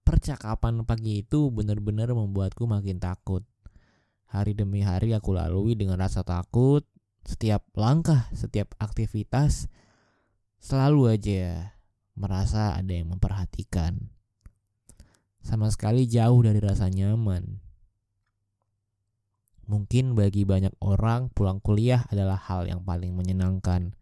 percakapan 0.05 0.85
pagi 0.85 1.25
itu 1.25 1.49
benar-benar 1.49 2.13
membuatku 2.13 2.69
makin 2.69 3.01
takut. 3.01 3.41
Hari 4.29 4.53
demi 4.53 4.85
hari 4.85 5.17
aku 5.17 5.33
lalui 5.33 5.73
dengan 5.73 5.97
rasa 5.97 6.21
takut, 6.21 6.85
setiap 7.25 7.65
langkah, 7.73 8.29
setiap 8.37 8.77
aktivitas 8.77 9.67
selalu 10.61 11.17
aja 11.17 11.73
merasa 12.13 12.77
ada 12.77 12.93
yang 12.93 13.11
memperhatikan. 13.11 14.13
Sama 15.45 15.69
sekali 15.69 16.09
jauh 16.09 16.41
dari 16.41 16.57
rasa 16.57 16.89
nyaman. 16.89 17.61
Mungkin 19.65 20.13
bagi 20.13 20.45
banyak 20.45 20.77
orang 20.81 21.33
pulang 21.33 21.57
kuliah 21.57 22.05
adalah 22.13 22.37
hal 22.37 22.69
yang 22.69 22.85
paling 22.85 23.17
menyenangkan, 23.17 23.97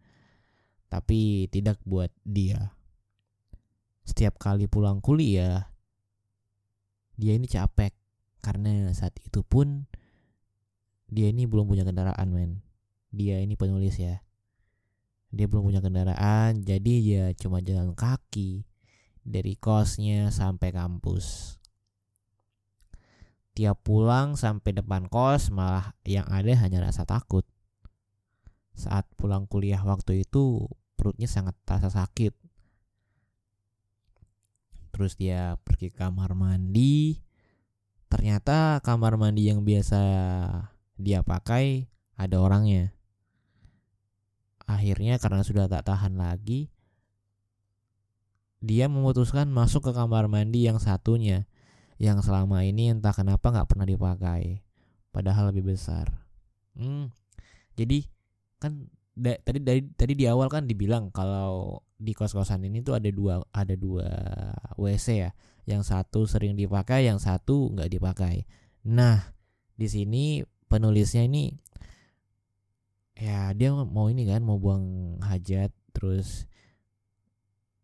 tapi 0.92 1.48
tidak 1.48 1.80
buat 1.88 2.12
dia. 2.24 2.76
Setiap 4.04 4.36
kali 4.36 4.68
pulang 4.68 5.00
kuliah, 5.00 5.73
dia 7.14 7.32
ini 7.34 7.46
capek. 7.46 7.94
Karena 8.44 8.92
saat 8.92 9.16
itu 9.24 9.40
pun 9.40 9.88
dia 11.08 11.32
ini 11.32 11.48
belum 11.48 11.64
punya 11.64 11.86
kendaraan, 11.86 12.28
men. 12.28 12.60
Dia 13.08 13.40
ini 13.40 13.56
penulis 13.56 13.96
ya. 13.96 14.20
Dia 15.34 15.50
belum 15.50 15.66
punya 15.66 15.82
kendaraan 15.82 16.62
jadi 16.62 16.94
dia 17.02 17.24
cuma 17.34 17.58
jalan 17.58 17.90
kaki 17.98 18.62
dari 19.26 19.58
kosnya 19.58 20.30
sampai 20.30 20.70
kampus. 20.70 21.58
Tiap 23.54 23.82
pulang 23.82 24.38
sampai 24.38 24.78
depan 24.78 25.10
kos 25.10 25.50
malah 25.50 25.94
yang 26.06 26.26
ada 26.30 26.54
hanya 26.54 26.86
rasa 26.86 27.02
takut. 27.02 27.42
Saat 28.78 29.10
pulang 29.18 29.50
kuliah 29.50 29.82
waktu 29.82 30.22
itu 30.22 30.70
perutnya 30.94 31.26
sangat 31.26 31.58
terasa 31.66 31.90
sakit 31.90 32.43
terus 34.94 35.18
dia 35.18 35.58
pergi 35.66 35.90
ke 35.90 35.98
kamar 35.98 36.38
mandi. 36.38 37.18
Ternyata 38.06 38.78
kamar 38.78 39.18
mandi 39.18 39.50
yang 39.50 39.66
biasa 39.66 40.00
dia 40.94 41.26
pakai 41.26 41.90
ada 42.14 42.38
orangnya. 42.38 42.94
Akhirnya 44.70 45.18
karena 45.18 45.42
sudah 45.42 45.66
tak 45.66 45.90
tahan 45.90 46.14
lagi, 46.14 46.70
dia 48.64 48.88
memutuskan 48.88 49.50
masuk 49.50 49.90
ke 49.90 49.92
kamar 49.92 50.30
mandi 50.30 50.64
yang 50.64 50.80
satunya, 50.80 51.44
yang 52.00 52.24
selama 52.24 52.64
ini 52.64 52.94
entah 52.94 53.12
kenapa 53.12 53.52
nggak 53.52 53.68
pernah 53.68 53.84
dipakai, 53.84 54.64
padahal 55.12 55.52
lebih 55.52 55.76
besar. 55.76 56.08
Hmm, 56.72 57.12
jadi 57.76 58.08
kan 58.56 58.88
da, 59.14 59.38
tadi 59.40 59.62
dari 59.62 59.80
tadi 59.94 60.12
di 60.18 60.26
awal 60.26 60.50
kan 60.50 60.66
dibilang 60.66 61.14
kalau 61.14 61.80
di 61.94 62.12
kos-kosan 62.12 62.66
ini 62.66 62.82
tuh 62.82 62.98
ada 62.98 63.08
dua 63.08 63.40
ada 63.54 63.74
dua 63.78 64.06
WC 64.74 65.06
ya, 65.24 65.30
yang 65.64 65.86
satu 65.86 66.26
sering 66.26 66.58
dipakai, 66.58 67.06
yang 67.06 67.22
satu 67.22 67.70
nggak 67.72 67.90
dipakai. 67.94 68.44
Nah, 68.90 69.32
di 69.78 69.86
sini 69.86 70.42
penulisnya 70.68 71.24
ini 71.24 71.54
ya 73.14 73.54
dia 73.54 73.70
mau 73.70 74.10
ini 74.10 74.26
kan 74.26 74.42
mau 74.42 74.58
buang 74.58 75.16
hajat 75.22 75.70
terus 75.94 76.50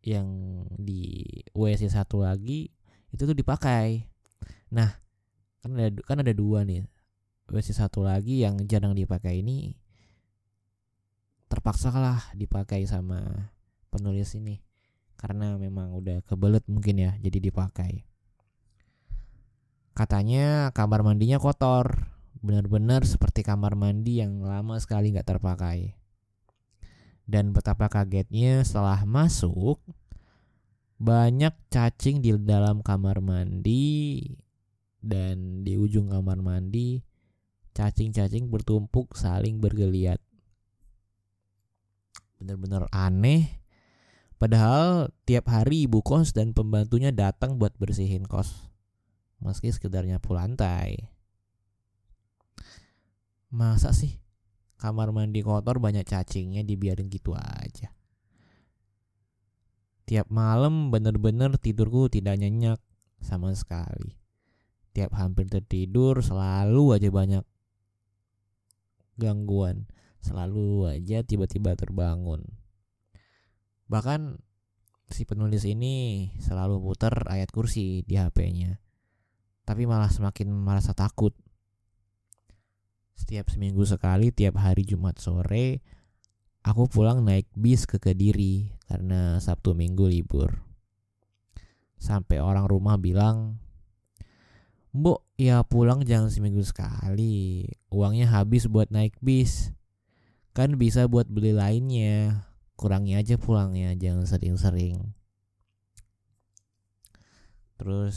yang 0.02 0.26
di 0.74 1.22
WC 1.54 1.86
satu 1.92 2.26
lagi 2.26 2.74
itu 3.14 3.22
tuh 3.22 3.36
dipakai. 3.36 4.10
Nah 4.74 4.90
kan 5.62 5.70
ada 5.78 5.90
kan 6.02 6.18
ada 6.18 6.34
dua 6.34 6.66
nih. 6.66 6.82
WC 7.50 7.74
satu 7.74 8.06
lagi 8.06 8.46
yang 8.46 8.62
jarang 8.66 8.94
dipakai 8.94 9.42
ini 9.42 9.74
terpaksa 11.50 11.90
lah 11.90 12.22
dipakai 12.38 12.86
sama 12.86 13.50
penulis 13.90 14.38
ini 14.38 14.62
karena 15.18 15.58
memang 15.58 15.92
udah 15.98 16.22
kebelet 16.24 16.62
mungkin 16.70 17.02
ya 17.02 17.12
jadi 17.18 17.50
dipakai 17.50 18.06
katanya 19.92 20.70
kamar 20.70 21.02
mandinya 21.02 21.36
kotor 21.42 22.10
benar-benar 22.40 23.04
seperti 23.04 23.44
kamar 23.44 23.76
mandi 23.76 24.24
yang 24.24 24.40
lama 24.40 24.80
sekali 24.80 25.12
nggak 25.12 25.28
terpakai. 25.28 25.92
Dan 27.30 27.54
betapa 27.54 27.86
kagetnya 27.86 28.66
setelah 28.66 29.06
masuk, 29.06 29.78
banyak 30.98 31.54
cacing 31.70 32.24
di 32.24 32.34
dalam 32.42 32.82
kamar 32.82 33.22
mandi 33.22 34.18
dan 35.00 35.62
di 35.62 35.78
ujung 35.78 36.10
kamar 36.10 36.42
mandi 36.42 37.00
cacing-cacing 37.70 38.50
bertumpuk 38.50 39.14
saling 39.14 39.62
bergeliat. 39.62 40.18
Benar-benar 42.40 42.88
aneh. 42.90 43.60
Padahal 44.40 45.12
tiap 45.28 45.52
hari 45.52 45.84
ibu 45.84 46.00
kos 46.00 46.32
dan 46.32 46.56
pembantunya 46.56 47.12
datang 47.12 47.60
buat 47.60 47.76
bersihin 47.76 48.24
kos. 48.24 48.72
Meski 49.44 49.68
sekedarnya 49.68 50.16
nyapu 50.16 50.32
lantai. 50.32 51.12
Masa 53.52 53.92
sih 53.92 54.16
kamar 54.80 55.12
mandi 55.12 55.44
kotor 55.44 55.76
banyak 55.76 56.08
cacingnya 56.08 56.64
dibiarin 56.64 57.12
gitu 57.12 57.36
aja. 57.36 57.92
Tiap 60.08 60.26
malam 60.32 60.88
bener-bener 60.88 61.54
tidurku 61.60 62.08
tidak 62.08 62.40
nyenyak 62.40 62.80
sama 63.20 63.52
sekali. 63.52 64.16
Tiap 64.96 65.12
hampir 65.14 65.46
tertidur 65.46 66.24
selalu 66.24 66.96
aja 66.96 67.08
banyak 67.12 67.44
gangguan. 69.20 69.86
Selalu 70.20 70.88
aja 70.88 71.24
tiba-tiba 71.24 71.74
terbangun. 71.74 72.44
Bahkan 73.88 74.38
si 75.10 75.26
penulis 75.26 75.66
ini 75.66 76.30
selalu 76.38 76.78
putar 76.78 77.26
ayat 77.26 77.50
kursi 77.50 78.06
di 78.06 78.14
HP-nya. 78.14 78.78
Tapi 79.66 79.84
malah 79.88 80.12
semakin 80.12 80.48
merasa 80.50 80.94
takut 80.94 81.34
setiap 83.20 83.52
seminggu 83.52 83.84
sekali, 83.84 84.32
tiap 84.32 84.56
hari 84.56 84.80
Jumat 84.80 85.20
sore, 85.20 85.84
aku 86.64 86.88
pulang 86.88 87.20
naik 87.20 87.52
bis 87.52 87.84
ke 87.84 88.00
Kediri 88.00 88.72
karena 88.88 89.36
Sabtu 89.36 89.76
Minggu 89.76 90.08
libur. 90.08 90.64
Sampai 92.00 92.40
orang 92.40 92.64
rumah 92.64 92.96
bilang, 92.96 93.60
Mbok, 94.96 95.36
ya 95.36 95.60
pulang 95.62 96.00
jangan 96.02 96.32
seminggu 96.32 96.64
sekali. 96.64 97.68
Uangnya 97.92 98.26
habis 98.32 98.66
buat 98.66 98.88
naik 98.88 99.14
bis. 99.20 99.70
Kan 100.50 100.76
bisa 100.76 101.06
buat 101.06 101.30
beli 101.30 101.54
lainnya. 101.54 102.46
Kurangi 102.74 103.12
aja 103.14 103.36
pulangnya, 103.36 103.92
jangan 103.94 104.24
sering-sering. 104.24 105.12
Terus 107.76 108.16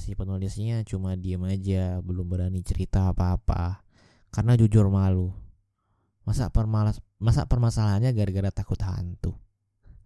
si 0.00 0.16
penulisnya 0.16 0.80
cuma 0.88 1.12
diem 1.12 1.44
aja 1.44 2.00
belum 2.00 2.24
berani 2.24 2.64
cerita 2.64 3.12
apa-apa 3.12 3.84
karena 4.32 4.56
jujur 4.56 4.88
malu 4.88 5.28
masa 6.24 6.48
permalas 6.48 7.04
masa 7.20 7.44
permasalahannya 7.44 8.08
gara-gara 8.16 8.48
takut 8.48 8.80
hantu 8.80 9.36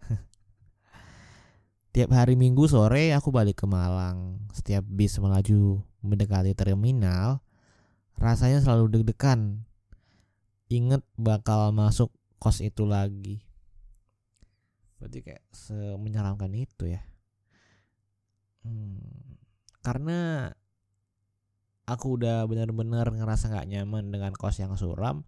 Tiap 1.94 2.10
hari 2.10 2.34
Minggu 2.34 2.66
sore 2.66 3.14
aku 3.14 3.30
balik 3.30 3.62
ke 3.62 3.70
Malang. 3.70 4.42
Setiap 4.50 4.82
bis 4.82 5.14
melaju 5.22 5.78
mendekati 6.02 6.50
terminal, 6.50 7.38
rasanya 8.18 8.58
selalu 8.58 8.98
deg-degan. 8.98 9.62
Ingat 10.72 11.05
bakal 11.16 11.72
masuk 11.72 12.12
kos 12.40 12.64
itu 12.64 12.85
lagi. 12.88 13.44
Berarti 15.00 15.18
kayak 15.20 15.44
semenyeramkan 15.53 16.53
itu 16.57 16.88
ya. 16.88 17.05
Hmm, 18.64 19.37
karena 19.85 20.48
aku 21.85 22.16
udah 22.16 22.48
benar-benar 22.48 23.12
ngerasa 23.12 23.53
nggak 23.53 23.68
nyaman 23.68 24.09
dengan 24.09 24.33
kos 24.33 24.61
yang 24.61 24.74
suram. 24.77 25.24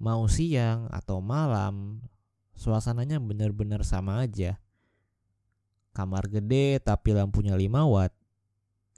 Mau 0.00 0.26
siang 0.26 0.90
atau 0.90 1.22
malam, 1.22 2.02
suasananya 2.56 3.22
benar-benar 3.22 3.86
sama 3.86 4.24
aja 4.24 4.58
kamar 5.94 6.26
gede 6.26 6.82
tapi 6.82 7.14
lampunya 7.14 7.54
5 7.54 7.86
watt. 7.86 8.12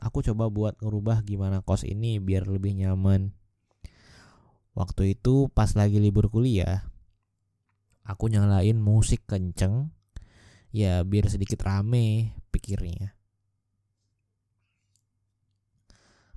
Aku 0.00 0.24
coba 0.24 0.48
buat 0.48 0.80
ngerubah 0.80 1.20
gimana 1.24 1.60
kos 1.60 1.84
ini 1.84 2.16
biar 2.16 2.48
lebih 2.48 2.72
nyaman. 2.72 3.35
Waktu 4.76 5.16
itu 5.16 5.48
pas 5.48 5.72
lagi 5.72 5.96
libur 5.96 6.28
kuliah, 6.28 6.84
aku 8.04 8.28
nyalain 8.28 8.76
musik 8.76 9.24
kenceng, 9.24 9.88
ya 10.68 11.00
biar 11.00 11.32
sedikit 11.32 11.64
rame 11.64 12.36
pikirnya. 12.52 13.16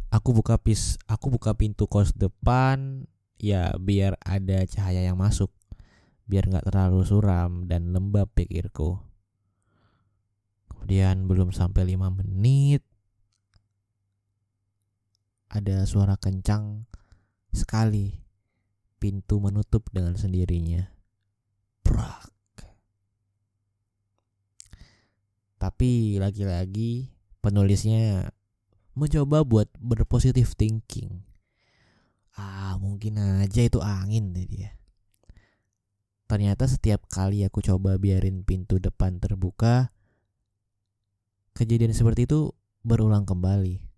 Aku 0.08 0.32
buka 0.32 0.56
pis, 0.56 0.96
aku 1.04 1.36
buka 1.36 1.52
pintu 1.52 1.86
kos 1.92 2.16
depan, 2.16 3.12
ya 3.36 3.76
biar 3.76 4.16
ada 4.24 4.64
cahaya 4.64 5.04
yang 5.04 5.20
masuk, 5.20 5.52
biar 6.24 6.48
nggak 6.48 6.64
terlalu 6.72 7.04
suram 7.04 7.68
dan 7.68 7.92
lembab 7.92 8.32
pikirku. 8.32 9.04
Kemudian 10.72 11.28
belum 11.28 11.52
sampai 11.52 11.94
5 11.94 12.24
menit 12.24 12.88
ada 15.52 15.84
suara 15.84 16.16
kencang 16.16 16.88
sekali. 17.52 18.29
Pintu 19.00 19.40
menutup 19.40 19.88
dengan 19.90 20.20
sendirinya. 20.20 20.92
Prak. 21.82 22.30
Tapi 25.60 26.20
lagi-lagi 26.20 27.12
penulisnya 27.40 28.32
mencoba 28.96 29.44
buat 29.48 29.68
berpositif 29.80 30.56
thinking. 30.56 31.24
Ah, 32.36 32.80
mungkin 32.80 33.20
aja 33.44 33.64
itu 33.64 33.80
angin 33.80 34.32
dia. 34.32 34.76
Ternyata 36.30 36.68
setiap 36.70 37.08
kali 37.10 37.44
aku 37.44 37.60
coba 37.60 38.00
biarin 38.00 38.48
pintu 38.48 38.80
depan 38.80 39.20
terbuka, 39.20 39.92
Kejadian 41.60 41.92
seperti 41.92 42.24
itu 42.24 42.56
berulang 42.88 43.28
kembali. 43.28 43.89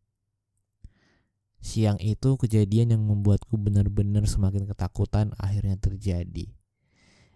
Siang 1.62 2.02
itu 2.02 2.42
kejadian 2.42 2.98
yang 2.98 3.04
membuatku 3.06 3.54
benar-benar 3.56 4.26
semakin 4.26 4.66
ketakutan 4.66 5.38
akhirnya 5.38 5.78
terjadi. 5.78 6.50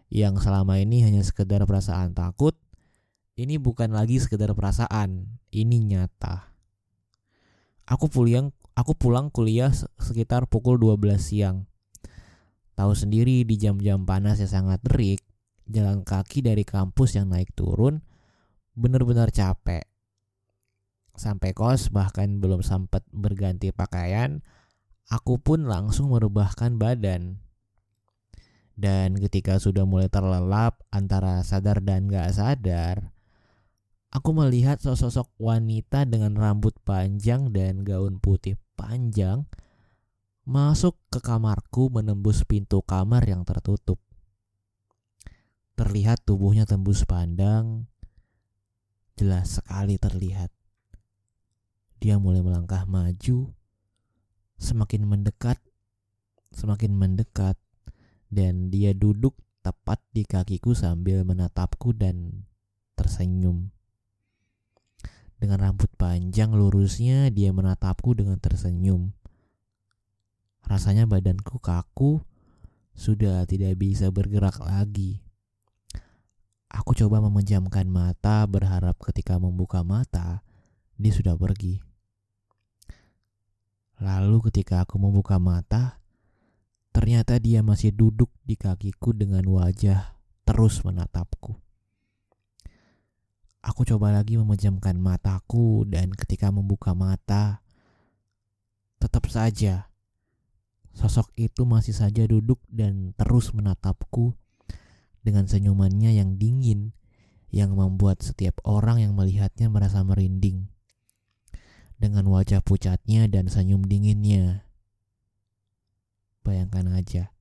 Yang 0.09 0.41
selama 0.41 0.81
ini 0.81 1.05
hanya 1.05 1.21
sekedar 1.21 1.61
perasaan 1.69 2.17
takut, 2.17 2.57
ini 3.37 3.61
bukan 3.61 3.93
lagi 3.93 4.17
sekedar 4.17 4.49
perasaan, 4.57 5.37
ini 5.53 5.77
nyata. 5.85 6.49
Aku 7.85 8.09
pulang, 8.09 8.49
aku 8.73 8.97
pulang 8.97 9.29
kuliah 9.29 9.69
sekitar 10.01 10.49
pukul 10.49 10.81
12 10.81 11.21
siang. 11.21 11.69
Tahu 12.73 12.91
sendiri 12.97 13.45
di 13.45 13.55
jam-jam 13.55 14.03
panas 14.03 14.41
yang 14.41 14.51
sangat 14.51 14.81
terik, 14.83 15.21
jalan 15.69 16.01
kaki 16.01 16.41
dari 16.41 16.65
kampus 16.65 17.15
yang 17.15 17.29
naik 17.29 17.53
turun 17.53 18.01
benar-benar 18.75 19.31
capek. 19.31 19.85
Sampai 21.15 21.55
kos 21.55 21.91
bahkan 21.91 22.43
belum 22.43 22.59
sempat 22.59 23.07
berganti 23.15 23.71
pakaian, 23.71 24.43
aku 25.07 25.39
pun 25.39 25.63
langsung 25.63 26.11
merubahkan 26.11 26.75
badan. 26.75 27.39
Dan 28.75 29.15
ketika 29.15 29.55
sudah 29.55 29.87
mulai 29.87 30.11
terlelap 30.11 30.83
antara 30.91 31.39
sadar 31.47 31.79
dan 31.79 32.11
gak 32.11 32.35
sadar, 32.35 33.15
aku 34.11 34.35
melihat 34.35 34.79
sosok 34.83 35.31
wanita 35.39 36.03
dengan 36.03 36.35
rambut 36.35 36.75
panjang 36.83 37.55
dan 37.55 37.87
gaun 37.87 38.19
putih 38.19 38.59
panjang 38.75 39.47
masuk 40.45 40.99
ke 41.09 41.19
kamarku 41.19 41.89
menembus 41.89 42.45
pintu 42.45 42.79
kamar 42.85 43.25
yang 43.25 43.41
tertutup. 43.41 43.97
Terlihat 45.75 46.23
tubuhnya 46.23 46.63
tembus 46.63 47.03
pandang, 47.03 47.91
jelas 49.19 49.59
sekali 49.59 49.99
terlihat. 49.99 50.54
Dia 51.99 52.21
mulai 52.21 52.45
melangkah 52.45 52.83
maju, 52.85 53.51
semakin 54.59 55.01
mendekat, 55.07 55.57
semakin 56.53 56.93
mendekat, 56.93 57.57
dan 58.29 58.69
dia 58.69 58.93
duduk 58.93 59.35
tepat 59.65 59.97
di 60.13 60.21
kakiku 60.21 60.77
sambil 60.77 61.25
menatapku 61.25 61.89
dan 61.95 62.45
tersenyum. 62.93 63.73
Dengan 65.41 65.57
rambut 65.57 65.89
panjang 65.97 66.53
lurusnya, 66.53 67.33
dia 67.33 67.49
menatapku 67.49 68.13
dengan 68.13 68.37
tersenyum. 68.37 69.11
Rasanya 70.65 71.09
badanku 71.09 71.57
kaku, 71.57 72.21
sudah 72.95 73.43
tidak 73.49 73.75
bisa 73.81 74.13
bergerak 74.13 74.61
lagi. 74.63 75.25
Aku 76.71 76.93
coba 76.93 77.19
memejamkan 77.25 77.89
mata, 77.89 78.45
berharap 78.45 78.95
ketika 79.01 79.41
membuka 79.41 79.81
mata, 79.81 80.44
dia 80.95 81.11
sudah 81.11 81.35
pergi. 81.35 81.83
Lalu 83.99 84.51
ketika 84.51 84.83
aku 84.83 84.99
membuka 84.99 85.39
mata, 85.39 86.03
ternyata 86.91 87.39
dia 87.39 87.63
masih 87.63 87.95
duduk 87.95 88.31
di 88.43 88.59
kakiku 88.59 89.15
dengan 89.15 89.43
wajah 89.47 90.15
terus 90.43 90.83
menatapku. 90.83 91.55
Aku 93.65 93.81
coba 93.81 94.13
lagi 94.13 94.37
memejamkan 94.37 94.93
mataku 94.99 95.87
dan 95.89 96.13
ketika 96.13 96.53
membuka 96.53 96.93
mata, 96.93 97.65
tetap 99.01 99.25
saja 99.31 99.89
sosok 100.95 101.33
itu 101.35 101.67
masih 101.67 101.91
saja 101.91 102.23
duduk 102.23 102.61
dan 102.71 103.11
terus 103.19 103.51
menatapku 103.51 104.37
dengan 105.25 105.49
senyumannya 105.49 106.15
yang 106.15 106.39
dingin 106.39 106.95
yang 107.51 107.75
membuat 107.75 108.23
setiap 108.23 108.63
orang 108.63 109.03
yang 109.03 109.11
melihatnya 109.17 109.67
merasa 109.67 109.99
merinding 110.05 110.71
dengan 111.99 112.27
wajah 112.31 112.61
pucatnya 112.61 113.27
dan 113.27 113.47
senyum 113.47 113.83
dinginnya. 113.85 114.67
Bayangkan 116.45 116.93
aja, 116.93 117.33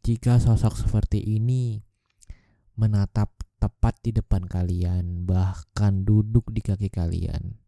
jika 0.00 0.40
sosok 0.40 0.74
seperti 0.80 1.20
ini 1.20 1.84
menatap 2.74 3.28
tepat 3.60 4.00
di 4.00 4.16
depan 4.16 4.48
kalian, 4.48 5.28
bahkan 5.28 6.02
duduk 6.02 6.48
di 6.48 6.64
kaki 6.64 6.88
kalian. 6.88 7.60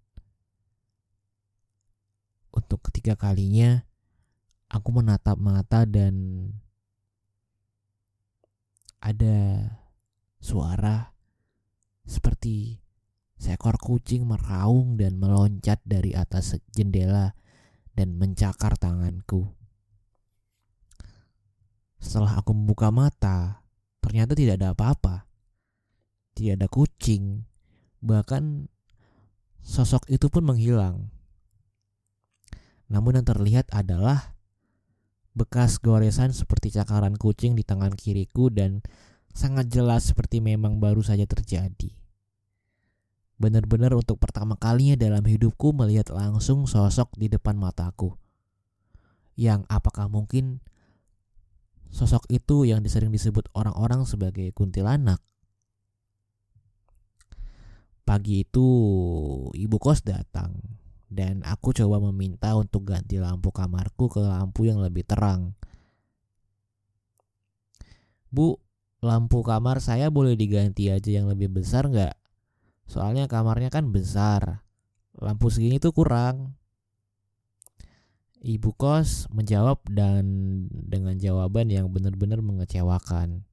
Untuk 2.53 2.88
ketiga 2.88 3.16
kalinya, 3.16 3.85
aku 4.73 4.88
menatap 4.92 5.37
mata 5.37 5.85
dan 5.85 6.49
ada 8.99 9.68
suara 10.40 11.12
seperti 12.05 12.82
Seekor 13.42 13.74
kucing 13.83 14.22
meraung 14.22 14.94
dan 14.94 15.18
meloncat 15.18 15.83
dari 15.83 16.14
atas 16.14 16.55
jendela 16.70 17.35
dan 17.90 18.14
mencakar 18.14 18.78
tanganku. 18.78 19.50
Setelah 21.98 22.38
aku 22.38 22.55
membuka 22.55 22.94
mata, 22.94 23.66
ternyata 23.98 24.38
tidak 24.38 24.62
ada 24.62 24.78
apa-apa. 24.78 25.26
Tidak 26.38 26.55
ada 26.55 26.70
kucing, 26.70 27.42
bahkan 27.98 28.70
sosok 29.59 30.07
itu 30.07 30.31
pun 30.31 30.46
menghilang. 30.46 31.11
Namun 32.87 33.18
yang 33.18 33.26
terlihat 33.26 33.74
adalah 33.74 34.38
bekas 35.35 35.83
goresan 35.83 36.31
seperti 36.31 36.70
cakaran 36.70 37.18
kucing 37.18 37.59
di 37.59 37.66
tangan 37.66 37.98
kiriku 37.98 38.55
dan 38.55 38.87
sangat 39.35 39.66
jelas 39.66 40.14
seperti 40.14 40.38
memang 40.38 40.78
baru 40.78 41.02
saja 41.02 41.26
terjadi. 41.26 42.02
Benar-benar 43.42 43.90
untuk 43.98 44.22
pertama 44.22 44.55
kalinya 44.55 44.94
dalam 44.94 45.26
hidupku 45.26 45.74
melihat 45.74 46.14
langsung 46.14 46.70
sosok 46.70 47.11
di 47.18 47.26
depan 47.26 47.59
mataku. 47.59 48.14
Yang 49.35 49.66
apakah 49.66 50.07
mungkin 50.07 50.62
sosok 51.90 52.31
itu 52.31 52.62
yang 52.62 52.87
disering 52.87 53.11
disebut 53.11 53.50
orang-orang 53.59 54.07
sebagai 54.07 54.46
kuntilanak? 54.55 55.18
Pagi 58.07 58.46
itu 58.46 58.66
ibu 59.59 59.76
kos 59.83 60.07
datang 60.07 60.55
dan 61.11 61.42
aku 61.42 61.74
coba 61.74 61.98
meminta 61.98 62.55
untuk 62.55 62.94
ganti 62.94 63.18
lampu 63.18 63.50
kamarku 63.50 64.07
ke 64.07 64.22
lampu 64.22 64.70
yang 64.70 64.78
lebih 64.78 65.02
terang. 65.02 65.59
Bu, 68.31 68.55
lampu 69.02 69.42
kamar 69.42 69.83
saya 69.83 70.14
boleh 70.14 70.38
diganti 70.38 70.94
aja 70.94 71.11
yang 71.11 71.26
lebih 71.26 71.50
besar 71.50 71.90
nggak? 71.90 72.21
Soalnya 72.87 73.31
kamarnya 73.31 73.68
kan 73.68 73.90
besar. 73.90 74.64
Lampu 75.16 75.53
segini 75.53 75.79
tuh 75.79 75.95
kurang. 75.95 76.57
Ibu 78.42 78.75
kos 78.75 79.31
menjawab 79.31 79.87
dan 79.87 80.25
dengan 80.71 81.14
jawaban 81.14 81.71
yang 81.71 81.87
benar-benar 81.95 82.42
mengecewakan. 82.42 83.47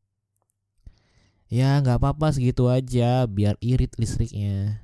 Ya 1.49 1.77
nggak 1.81 2.01
apa-apa 2.01 2.33
segitu 2.33 2.69
aja 2.69 3.25
biar 3.29 3.57
irit 3.61 3.93
listriknya. 4.01 4.81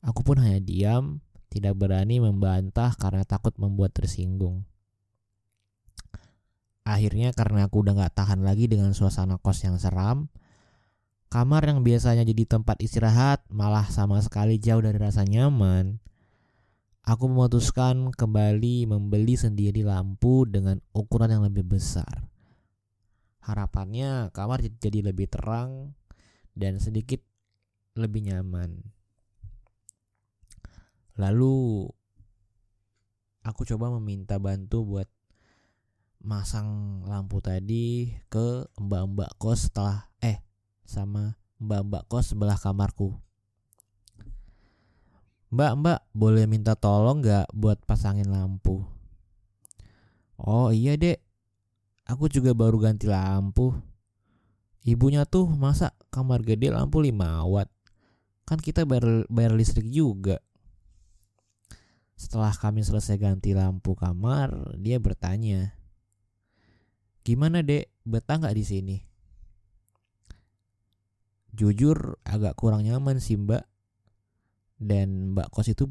Aku 0.00 0.24
pun 0.26 0.40
hanya 0.40 0.58
diam, 0.58 1.20
tidak 1.52 1.76
berani 1.76 2.18
membantah 2.18 2.96
karena 2.96 3.22
takut 3.22 3.54
membuat 3.60 3.92
tersinggung. 3.92 4.64
Akhirnya 6.82 7.30
karena 7.30 7.70
aku 7.70 7.86
udah 7.86 7.94
gak 7.94 8.18
tahan 8.18 8.42
lagi 8.42 8.66
dengan 8.66 8.90
suasana 8.90 9.38
kos 9.38 9.62
yang 9.62 9.78
seram, 9.78 10.26
kamar 11.32 11.64
yang 11.64 11.80
biasanya 11.80 12.28
jadi 12.28 12.44
tempat 12.44 12.76
istirahat 12.84 13.40
malah 13.48 13.88
sama 13.88 14.20
sekali 14.20 14.60
jauh 14.60 14.84
dari 14.84 15.00
rasa 15.00 15.24
nyaman. 15.24 15.96
Aku 17.08 17.24
memutuskan 17.24 18.12
kembali 18.12 18.84
membeli 18.84 19.40
sendiri 19.40 19.80
lampu 19.80 20.44
dengan 20.44 20.84
ukuran 20.92 21.32
yang 21.32 21.42
lebih 21.48 21.64
besar. 21.64 22.28
Harapannya 23.40 24.28
kamar 24.36 24.60
jadi 24.60 25.00
lebih 25.00 25.32
terang 25.32 25.96
dan 26.52 26.76
sedikit 26.76 27.24
lebih 27.96 28.28
nyaman. 28.28 28.92
Lalu 31.16 31.88
aku 33.40 33.64
coba 33.64 33.88
meminta 33.96 34.36
bantu 34.36 34.84
buat 34.84 35.08
masang 36.20 37.02
lampu 37.08 37.40
tadi 37.40 38.20
ke 38.28 38.68
mbak-mbak 38.78 39.32
kos 39.40 39.72
setelah 39.72 40.06
eh 40.22 40.51
sama 40.92 41.40
mbak-mbak 41.56 42.04
kos 42.12 42.36
sebelah 42.36 42.60
kamarku. 42.60 43.16
Mbak, 45.48 45.72
mbak, 45.80 46.00
boleh 46.12 46.44
minta 46.44 46.76
tolong 46.76 47.24
gak 47.24 47.48
buat 47.56 47.80
pasangin 47.88 48.28
lampu? 48.28 48.84
Oh 50.36 50.68
iya 50.68 50.96
dek, 50.96 51.20
aku 52.04 52.28
juga 52.28 52.52
baru 52.52 52.76
ganti 52.76 53.08
lampu. 53.08 53.72
Ibunya 54.84 55.24
tuh 55.24 55.48
masa 55.48 55.96
kamar 56.12 56.44
gede 56.44 56.68
lampu 56.72 57.00
5 57.00 57.48
watt? 57.48 57.70
Kan 58.44 58.58
kita 58.58 58.84
bayar, 58.84 59.24
bayar 59.30 59.54
listrik 59.54 59.86
juga. 59.88 60.40
Setelah 62.18 62.52
kami 62.52 62.82
selesai 62.82 63.16
ganti 63.20 63.54
lampu 63.54 63.94
kamar, 63.94 64.76
dia 64.80 64.98
bertanya, 64.98 65.76
Gimana 67.22 67.62
dek, 67.62 67.86
betah 68.02 68.42
nggak 68.42 68.56
di 68.58 68.64
sini? 68.66 68.96
Jujur 71.52 72.16
agak 72.24 72.56
kurang 72.56 72.84
nyaman 72.84 73.20
sih 73.20 73.36
mbak. 73.36 73.68
Dan 74.82 75.36
mbak 75.36 75.52
kos 75.54 75.70
itu 75.70 75.86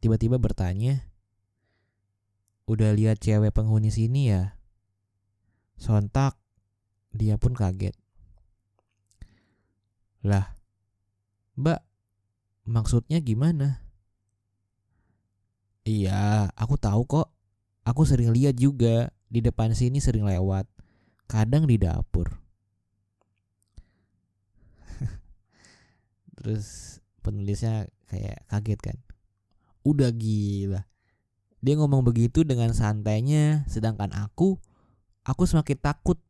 tiba-tiba 0.00 0.40
bertanya, 0.40 1.14
Udah 2.64 2.96
lihat 2.96 3.20
cewek 3.20 3.52
penghuni 3.52 3.92
sini 3.92 4.32
ya? 4.32 4.56
Sontak, 5.76 6.40
dia 7.12 7.36
pun 7.36 7.52
kaget. 7.52 7.92
Lah, 10.24 10.56
mbak, 11.60 11.84
maksudnya 12.64 13.20
gimana? 13.20 13.84
Iya, 15.84 16.48
aku 16.56 16.80
tahu 16.80 17.04
kok. 17.04 17.28
Aku 17.84 18.08
sering 18.08 18.32
lihat 18.32 18.56
juga 18.56 19.12
di 19.28 19.44
depan 19.44 19.76
sini 19.76 20.00
sering 20.00 20.24
lewat, 20.24 20.64
kadang 21.28 21.68
di 21.68 21.76
dapur. 21.76 22.43
Terus 26.44 27.00
penulisnya 27.24 27.88
kayak 28.12 28.44
kaget 28.52 28.80
kan. 28.92 28.96
Udah 29.80 30.12
gila. 30.12 30.84
Dia 31.64 31.74
ngomong 31.80 32.04
begitu 32.04 32.44
dengan 32.44 32.76
santainya, 32.76 33.64
sedangkan 33.64 34.12
aku, 34.12 34.60
aku 35.24 35.42
semakin 35.48 35.80
takut. 35.80 36.20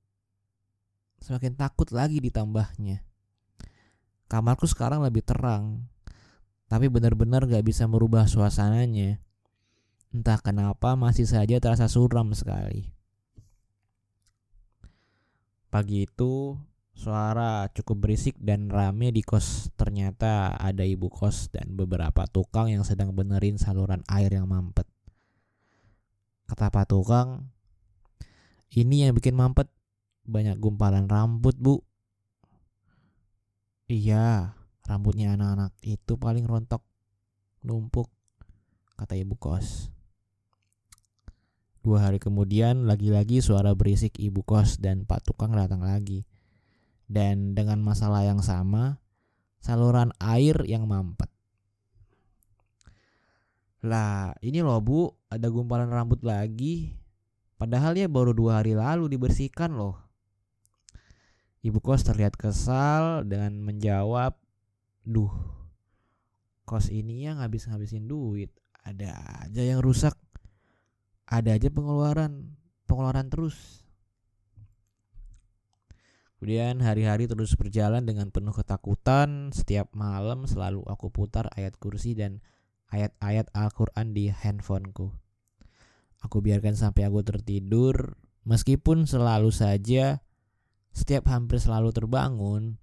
Semakin 1.19 1.59
takut 1.59 1.91
lagi 1.91 2.23
ditambahnya. 2.23 3.03
Kamarku 4.31 4.71
sekarang 4.71 5.03
lebih 5.03 5.27
terang, 5.27 5.91
tapi 6.71 6.87
benar-benar 6.87 7.51
gak 7.51 7.67
bisa 7.67 7.91
merubah 7.91 8.31
suasananya. 8.31 9.19
Entah 10.15 10.39
kenapa 10.39 10.95
masih 10.95 11.27
saja 11.27 11.59
terasa 11.59 11.91
suram 11.91 12.31
sekali. 12.39 12.95
Pagi 15.75 16.07
itu 16.07 16.55
suara 16.95 17.69
cukup 17.75 18.07
berisik 18.09 18.39
dan 18.39 18.71
rame 18.71 19.11
di 19.11 19.21
kos. 19.21 19.69
Ternyata 19.75 20.55
ada 20.55 20.87
ibu 20.87 21.11
kos 21.11 21.51
dan 21.51 21.75
beberapa 21.75 22.25
tukang 22.31 22.71
yang 22.71 22.87
sedang 22.87 23.13
benerin 23.13 23.59
saluran 23.59 24.07
air 24.07 24.31
yang 24.31 24.47
mampet. 24.47 24.87
Kata 26.47 26.71
Pak 26.71 26.93
Tukang, 26.93 27.51
ini 28.73 29.05
yang 29.05 29.17
bikin 29.17 29.35
mampet 29.35 29.67
banyak 30.25 30.57
gumpalan 30.61 31.11
rambut 31.11 31.57
bu. 31.57 31.81
Iya, 33.85 34.57
rambutnya 34.89 35.37
anak-anak 35.37 35.77
itu 35.85 36.17
paling 36.17 36.49
rontok, 36.49 36.81
numpuk, 37.61 38.09
kata 38.97 39.17
ibu 39.17 39.37
kos. 39.37 39.93
Dua 41.85 42.01
hari 42.01 42.17
kemudian 42.17 42.89
lagi-lagi 42.89 43.45
suara 43.45 43.77
berisik 43.77 44.17
ibu 44.17 44.41
kos 44.41 44.81
dan 44.81 45.05
pak 45.05 45.21
tukang 45.21 45.53
datang 45.53 45.85
lagi. 45.85 46.25
Dan 47.05 47.53
dengan 47.53 47.85
masalah 47.85 48.25
yang 48.25 48.41
sama, 48.41 48.99
saluran 49.61 50.11
air 50.21 50.57
yang 50.65 50.89
mampet. 50.89 51.29
Lah 53.85 54.33
ini 54.41 54.65
loh 54.65 54.81
bu, 54.81 55.13
ada 55.29 55.47
gumpalan 55.53 55.93
rambut 55.93 56.25
lagi. 56.25 56.97
Padahal 57.61 57.95
ya 57.95 58.09
baru 58.09 58.33
dua 58.33 58.65
hari 58.65 58.73
lalu 58.73 59.13
dibersihkan 59.13 59.77
loh. 59.77 60.01
Ibu 61.65 61.81
kos 61.81 62.05
terlihat 62.05 62.37
kesal 62.37 63.25
dengan 63.25 63.61
menjawab, 63.61 64.37
Duh, 65.05 65.33
kos 66.65 66.89
ini 66.89 67.29
yang 67.29 67.41
ngabis-ngabisin 67.41 68.09
duit. 68.09 68.53
Ada 68.85 69.17
aja 69.49 69.63
yang 69.65 69.81
rusak 69.81 70.17
ada 71.25 71.57
aja 71.57 71.69
pengeluaran 71.73 72.53
pengeluaran 72.85 73.33
terus 73.33 73.84
Kemudian 76.45 76.85
hari-hari 76.85 77.25
terus 77.25 77.57
berjalan 77.57 78.05
dengan 78.05 78.29
penuh 78.29 78.53
ketakutan. 78.53 79.49
Setiap 79.49 79.89
malam 79.97 80.45
selalu 80.45 80.85
aku 80.85 81.09
putar 81.09 81.49
ayat 81.57 81.73
kursi 81.81 82.13
dan 82.13 82.45
ayat-ayat 82.93 83.49
Al-Quran 83.57 84.13
di 84.13 84.29
handphoneku. 84.29 85.09
Aku 86.21 86.45
biarkan 86.45 86.77
sampai 86.77 87.09
aku 87.09 87.25
tertidur, 87.25 88.21
meskipun 88.45 89.09
selalu 89.09 89.57
saja 89.57 90.21
setiap 90.93 91.33
hampir 91.33 91.65
selalu 91.65 91.97
terbangun 91.97 92.77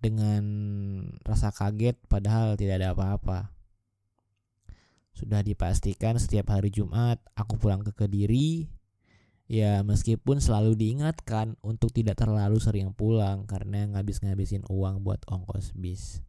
dengan 0.00 0.44
rasa 1.20 1.52
kaget 1.52 2.00
padahal 2.08 2.56
tidak 2.56 2.80
ada 2.80 2.96
apa-apa. 2.96 3.52
Sudah 5.12 5.44
dipastikan 5.44 6.16
setiap 6.16 6.48
hari 6.48 6.72
Jumat 6.72 7.20
aku 7.36 7.60
pulang 7.60 7.84
ke 7.84 7.92
Kediri. 7.92 8.72
Ya 9.52 9.84
meskipun 9.84 10.40
selalu 10.40 10.80
diingatkan 10.80 11.60
untuk 11.60 11.92
tidak 11.92 12.16
terlalu 12.16 12.56
sering 12.56 12.96
pulang 12.96 13.44
karena 13.44 13.84
ngabis-ngabisin 13.84 14.64
uang 14.64 15.04
buat 15.04 15.20
ongkos 15.28 15.76
bis. 15.76 16.24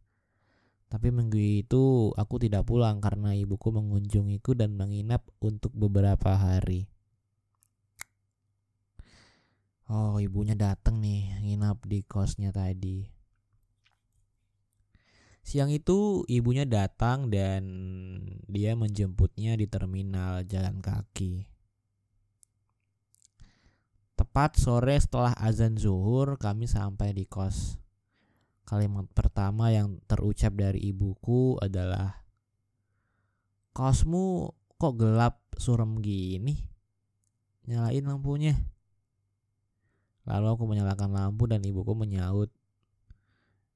Tapi 0.92 1.08
minggu 1.08 1.64
itu 1.64 2.12
aku 2.20 2.36
tidak 2.36 2.68
pulang 2.68 3.00
karena 3.00 3.32
ibuku 3.32 3.72
mengunjungiku 3.72 4.52
dan 4.52 4.76
menginap 4.76 5.24
untuk 5.40 5.72
beberapa 5.72 6.36
hari. 6.36 6.84
Oh, 9.88 10.20
ibunya 10.20 10.52
datang 10.52 11.00
nih, 11.00 11.40
nginap 11.40 11.80
di 11.88 12.04
kosnya 12.04 12.52
tadi. 12.52 13.08
Siang 15.48 15.72
itu 15.72 16.28
ibunya 16.28 16.68
datang 16.68 17.32
dan 17.32 17.64
dia 18.52 18.76
menjemputnya 18.76 19.56
di 19.56 19.64
terminal 19.64 20.44
jalan 20.44 20.84
kaki. 20.84 21.53
Tepat 24.24 24.56
sore 24.56 24.96
setelah 24.96 25.36
azan 25.36 25.76
zuhur 25.76 26.40
kami 26.40 26.64
sampai 26.64 27.12
di 27.12 27.28
kos. 27.28 27.76
Kalimat 28.64 29.04
pertama 29.12 29.68
yang 29.68 30.00
terucap 30.08 30.56
dari 30.56 30.80
ibuku 30.80 31.60
adalah 31.60 32.24
Kosmu 33.76 34.48
kok 34.80 34.96
gelap 34.96 35.44
suram 35.60 36.00
gini? 36.00 36.56
Nyalain 37.68 38.00
lampunya. 38.00 38.56
Lalu 40.24 40.46
aku 40.56 40.64
menyalakan 40.72 41.12
lampu 41.12 41.44
dan 41.44 41.60
ibuku 41.60 41.92
menyaut 41.92 42.48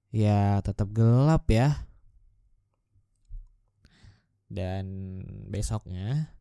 ya 0.08 0.64
tetap 0.64 0.88
gelap 0.96 1.44
ya. 1.52 1.84
Dan 4.48 5.20
besoknya 5.52 6.32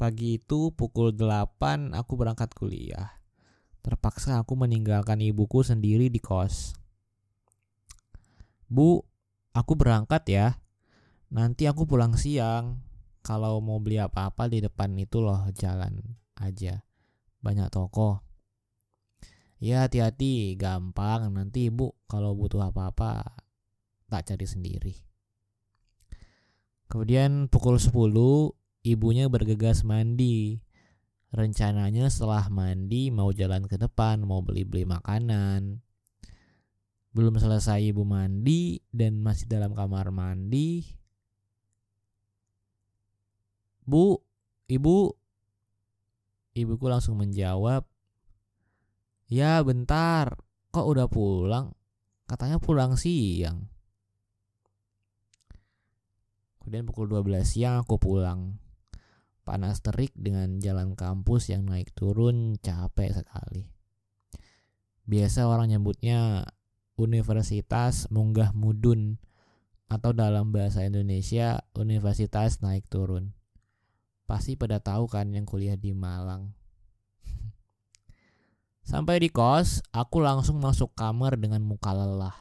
pagi 0.00 0.40
itu 0.40 0.72
pukul 0.72 1.12
8 1.12 1.92
aku 1.92 2.16
berangkat 2.16 2.56
kuliah. 2.56 3.17
Terpaksa 3.82 4.42
aku 4.42 4.58
meninggalkan 4.58 5.22
ibuku 5.22 5.62
sendiri 5.64 6.10
di 6.12 6.20
kos. 6.20 6.76
Bu, 8.68 9.00
aku 9.56 9.72
berangkat 9.78 10.22
ya. 10.28 10.46
Nanti 11.32 11.64
aku 11.64 11.88
pulang 11.88 12.16
siang. 12.16 12.84
Kalau 13.24 13.60
mau 13.60 13.80
beli 13.80 14.00
apa-apa 14.00 14.48
di 14.48 14.64
depan 14.64 14.96
itu 14.96 15.20
loh 15.20 15.48
jalan 15.52 16.00
aja. 16.36 16.84
Banyak 17.40 17.68
toko. 17.68 18.24
Ya 19.58 19.84
hati-hati, 19.84 20.54
gampang. 20.54 21.32
Nanti 21.34 21.68
ibu 21.68 21.96
kalau 22.06 22.36
butuh 22.36 22.70
apa-apa 22.70 23.24
tak 24.08 24.32
cari 24.32 24.46
sendiri. 24.48 24.94
Kemudian 26.88 27.52
pukul 27.52 27.76
10 27.76 27.92
ibunya 28.86 29.28
bergegas 29.28 29.84
mandi. 29.84 30.64
Rencananya 31.28 32.08
setelah 32.08 32.48
mandi 32.48 33.12
mau 33.12 33.28
jalan 33.36 33.68
ke 33.68 33.76
depan, 33.76 34.24
mau 34.24 34.40
beli-beli 34.40 34.88
makanan. 34.88 35.84
Belum 37.12 37.36
selesai 37.36 37.84
ibu 37.84 38.00
mandi 38.08 38.80
dan 38.88 39.20
masih 39.20 39.44
dalam 39.44 39.76
kamar 39.76 40.08
mandi. 40.08 40.88
Bu, 43.84 44.16
ibu. 44.68 45.12
Ibuku 46.56 46.86
langsung 46.88 47.20
menjawab, 47.20 47.84
"Ya, 49.28 49.60
bentar. 49.60 50.36
Kok 50.72 50.86
udah 50.90 51.06
pulang? 51.12 51.76
Katanya 52.24 52.56
pulang 52.56 52.96
siang." 52.96 53.68
Kemudian 56.60 56.84
pukul 56.84 57.08
12 57.08 57.48
siang 57.48 57.80
aku 57.80 57.96
pulang. 57.96 58.60
Panas 59.48 59.80
terik 59.80 60.12
dengan 60.12 60.60
jalan 60.60 60.92
kampus 60.92 61.48
yang 61.48 61.64
naik 61.64 61.96
turun 61.96 62.60
capek 62.60 63.16
sekali. 63.16 63.64
Biasa 65.08 65.48
orang 65.48 65.72
nyebutnya 65.72 66.44
Universitas 67.00 68.12
Munggah 68.12 68.52
Mudun 68.52 69.16
atau 69.88 70.12
dalam 70.12 70.52
bahasa 70.52 70.84
Indonesia 70.84 71.64
Universitas 71.72 72.60
naik 72.60 72.84
turun. 72.92 73.32
Pasti 74.28 74.52
pada 74.52 74.84
tahu 74.84 75.08
kan 75.08 75.32
yang 75.32 75.48
kuliah 75.48 75.80
di 75.80 75.96
Malang. 75.96 76.52
Sampai 78.84 79.16
di 79.16 79.32
kos, 79.32 79.80
aku 79.96 80.20
langsung 80.20 80.60
masuk 80.60 80.92
kamar 80.92 81.40
dengan 81.40 81.64
muka 81.64 81.96
lelah. 81.96 82.36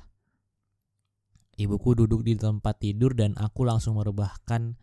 Ibuku 1.55 2.03
duduk 2.03 2.27
di 2.27 2.35
tempat 2.35 2.83
tidur 2.83 3.15
dan 3.15 3.31
aku 3.39 3.63
langsung 3.63 3.95
merebahkan 3.95 4.75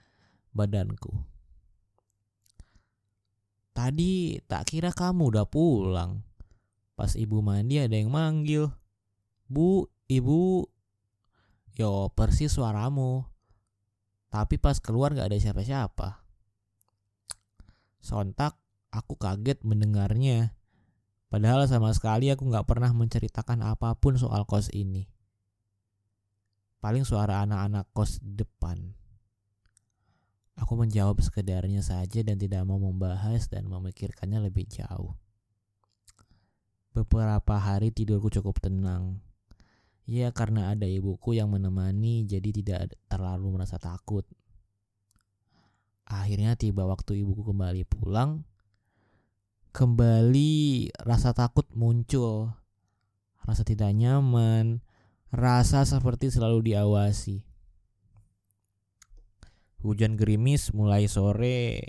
badanku. 0.56 1.33
Tadi 3.74 4.38
tak 4.46 4.70
kira 4.70 4.94
kamu 4.94 5.34
udah 5.34 5.46
pulang. 5.50 6.22
Pas 6.94 7.18
ibu 7.18 7.42
mandi 7.42 7.82
ada 7.82 7.98
yang 7.98 8.14
manggil. 8.14 8.70
Bu, 9.50 9.90
ibu. 10.06 10.62
Yo, 11.74 12.06
persis 12.14 12.54
suaramu. 12.54 13.26
Tapi 14.30 14.62
pas 14.62 14.78
keluar 14.78 15.10
gak 15.10 15.26
ada 15.26 15.38
siapa-siapa. 15.42 16.22
Sontak, 17.98 18.54
aku 18.94 19.18
kaget 19.18 19.58
mendengarnya. 19.66 20.54
Padahal 21.26 21.66
sama 21.66 21.90
sekali 21.90 22.30
aku 22.30 22.46
gak 22.46 22.70
pernah 22.70 22.94
menceritakan 22.94 23.66
apa 23.66 23.98
pun 23.98 24.14
soal 24.14 24.46
kos 24.46 24.70
ini. 24.70 25.10
Paling 26.78 27.02
suara 27.02 27.42
anak-anak 27.42 27.90
kos 27.90 28.22
depan. 28.22 28.94
Aku 30.54 30.78
menjawab 30.78 31.18
sekedarnya 31.18 31.82
saja 31.82 32.22
dan 32.22 32.38
tidak 32.38 32.62
mau 32.62 32.78
membahas 32.78 33.50
dan 33.50 33.66
memikirkannya 33.66 34.38
lebih 34.46 34.70
jauh. 34.70 35.18
Beberapa 36.94 37.58
hari 37.58 37.90
tidurku 37.90 38.30
cukup 38.30 38.62
tenang. 38.62 39.18
Ya 40.06 40.30
karena 40.30 40.70
ada 40.70 40.86
ibuku 40.86 41.34
yang 41.34 41.50
menemani 41.50 42.22
jadi 42.22 42.54
tidak 42.54 42.80
terlalu 43.10 43.58
merasa 43.58 43.82
takut. 43.82 44.22
Akhirnya 46.06 46.54
tiba 46.54 46.86
waktu 46.86 47.24
ibuku 47.26 47.50
kembali 47.50 47.82
pulang. 47.88 48.46
Kembali 49.74 50.86
rasa 51.02 51.34
takut 51.34 51.66
muncul. 51.74 52.54
Rasa 53.42 53.66
tidak 53.66 53.90
nyaman, 53.90 54.80
Rasa 55.34 55.82
seperti 55.82 56.30
selalu 56.30 56.70
diawasi. 56.70 57.42
Hujan 59.84 60.16
gerimis 60.16 60.72
mulai 60.72 61.04
sore 61.12 61.84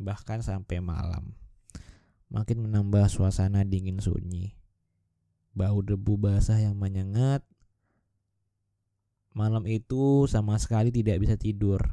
bahkan 0.00 0.40
sampai 0.40 0.80
malam. 0.80 1.36
Makin 2.32 2.64
menambah 2.64 3.04
suasana 3.12 3.68
dingin 3.68 4.00
sunyi. 4.00 4.56
Bau 5.52 5.84
debu 5.84 6.16
basah 6.16 6.56
yang 6.56 6.80
menyengat. 6.80 7.44
Malam 9.36 9.68
itu 9.68 10.24
sama 10.24 10.56
sekali 10.56 10.88
tidak 10.88 11.20
bisa 11.20 11.36
tidur. 11.36 11.84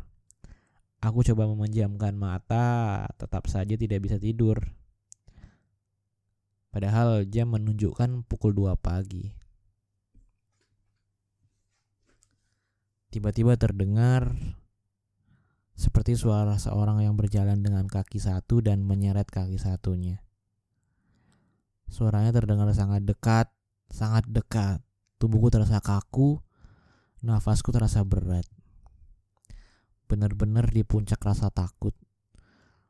Aku 1.03 1.19
coba 1.19 1.43
memejamkan 1.51 2.15
mata, 2.15 3.03
tetap 3.19 3.51
saja 3.51 3.75
tidak 3.75 4.07
bisa 4.07 4.15
tidur. 4.21 4.55
Padahal 6.71 7.27
jam 7.27 7.51
menunjukkan 7.51 8.23
pukul 8.23 8.55
2 8.55 8.79
pagi. 8.79 9.35
Tiba-tiba 13.11 13.59
terdengar 13.59 14.31
seperti 15.75 16.13
suara 16.13 16.59
seorang 16.59 17.01
yang 17.01 17.15
berjalan 17.17 17.59
dengan 17.63 17.87
kaki 17.89 18.21
satu 18.21 18.61
dan 18.61 18.83
menyeret 18.85 19.27
kaki 19.27 19.57
satunya. 19.57 20.21
Suaranya 21.91 22.31
terdengar 22.31 22.71
sangat 22.71 23.03
dekat, 23.03 23.51
sangat 23.91 24.23
dekat. 24.31 24.79
Tubuhku 25.19 25.51
terasa 25.51 25.83
kaku, 25.83 26.39
nafasku 27.21 27.69
terasa 27.75 28.01
berat. 28.07 28.47
Benar-benar 30.07 30.71
di 30.71 30.87
puncak 30.87 31.19
rasa 31.19 31.51
takut. 31.51 31.93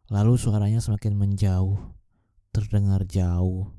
Lalu 0.08 0.38
suaranya 0.38 0.80
semakin 0.80 1.18
menjauh, 1.18 1.82
terdengar 2.54 3.04
jauh. 3.10 3.74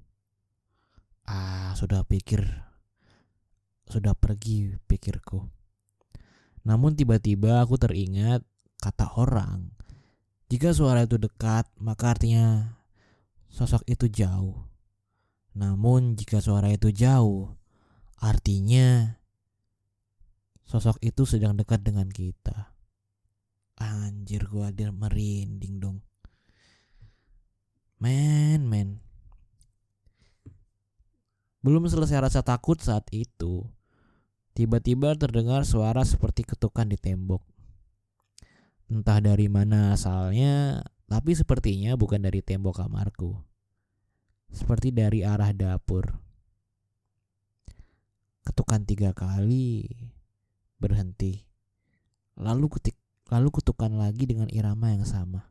Ah, 1.23 1.71
sudah 1.79 2.03
pikir, 2.03 2.43
sudah 3.87 4.19
pergi 4.19 4.75
pikirku. 4.91 5.47
Namun 6.67 6.99
tiba-tiba 6.99 7.63
aku 7.63 7.79
teringat 7.79 8.43
kata 8.83 9.15
orang, 9.15 9.71
jika 10.51 10.75
suara 10.75 11.07
itu 11.07 11.15
dekat, 11.23 11.71
maka 11.79 12.19
artinya 12.19 12.75
sosok 13.47 13.87
itu 13.87 14.11
jauh. 14.11 14.67
Namun 15.55 16.19
jika 16.19 16.43
suara 16.43 16.67
itu 16.75 16.91
jauh, 16.91 17.55
artinya 18.19 19.23
sosok 20.67 20.99
itu 20.99 21.23
sedang 21.23 21.55
dekat 21.55 21.87
dengan 21.87 22.11
kita. 22.11 22.75
Anjir 23.79 24.51
gua 24.51 24.75
dia 24.75 24.91
merinding 24.91 25.79
dong. 25.79 26.03
Men, 28.03 28.67
men. 28.67 28.99
Belum 31.63 31.87
selesai 31.87 32.19
rasa 32.19 32.43
takut 32.43 32.83
saat 32.83 33.07
itu, 33.15 33.63
Tiba-tiba 34.53 35.17
terdengar 35.17 35.65
suara 35.65 36.05
seperti 36.05 36.45
ketukan 36.45 36.85
di 36.85 37.01
tembok. 37.01 37.41
Entah 38.93 39.25
dari 39.25 39.49
mana 39.49 39.97
asalnya, 39.97 40.85
tapi 41.09 41.33
sepertinya 41.33 41.97
bukan 41.97 42.29
dari 42.29 42.45
tembok 42.45 42.85
kamarku. 42.85 43.41
Seperti 44.53 44.93
dari 44.93 45.25
arah 45.25 45.49
dapur. 45.57 46.13
Ketukan 48.45 48.85
tiga 48.85 49.17
kali, 49.17 49.89
berhenti. 50.77 51.41
Lalu 52.37 52.69
ketik, 52.77 53.01
lalu 53.33 53.49
ketukan 53.49 53.97
lagi 53.97 54.29
dengan 54.29 54.53
irama 54.53 54.93
yang 54.93 55.09
sama. 55.09 55.49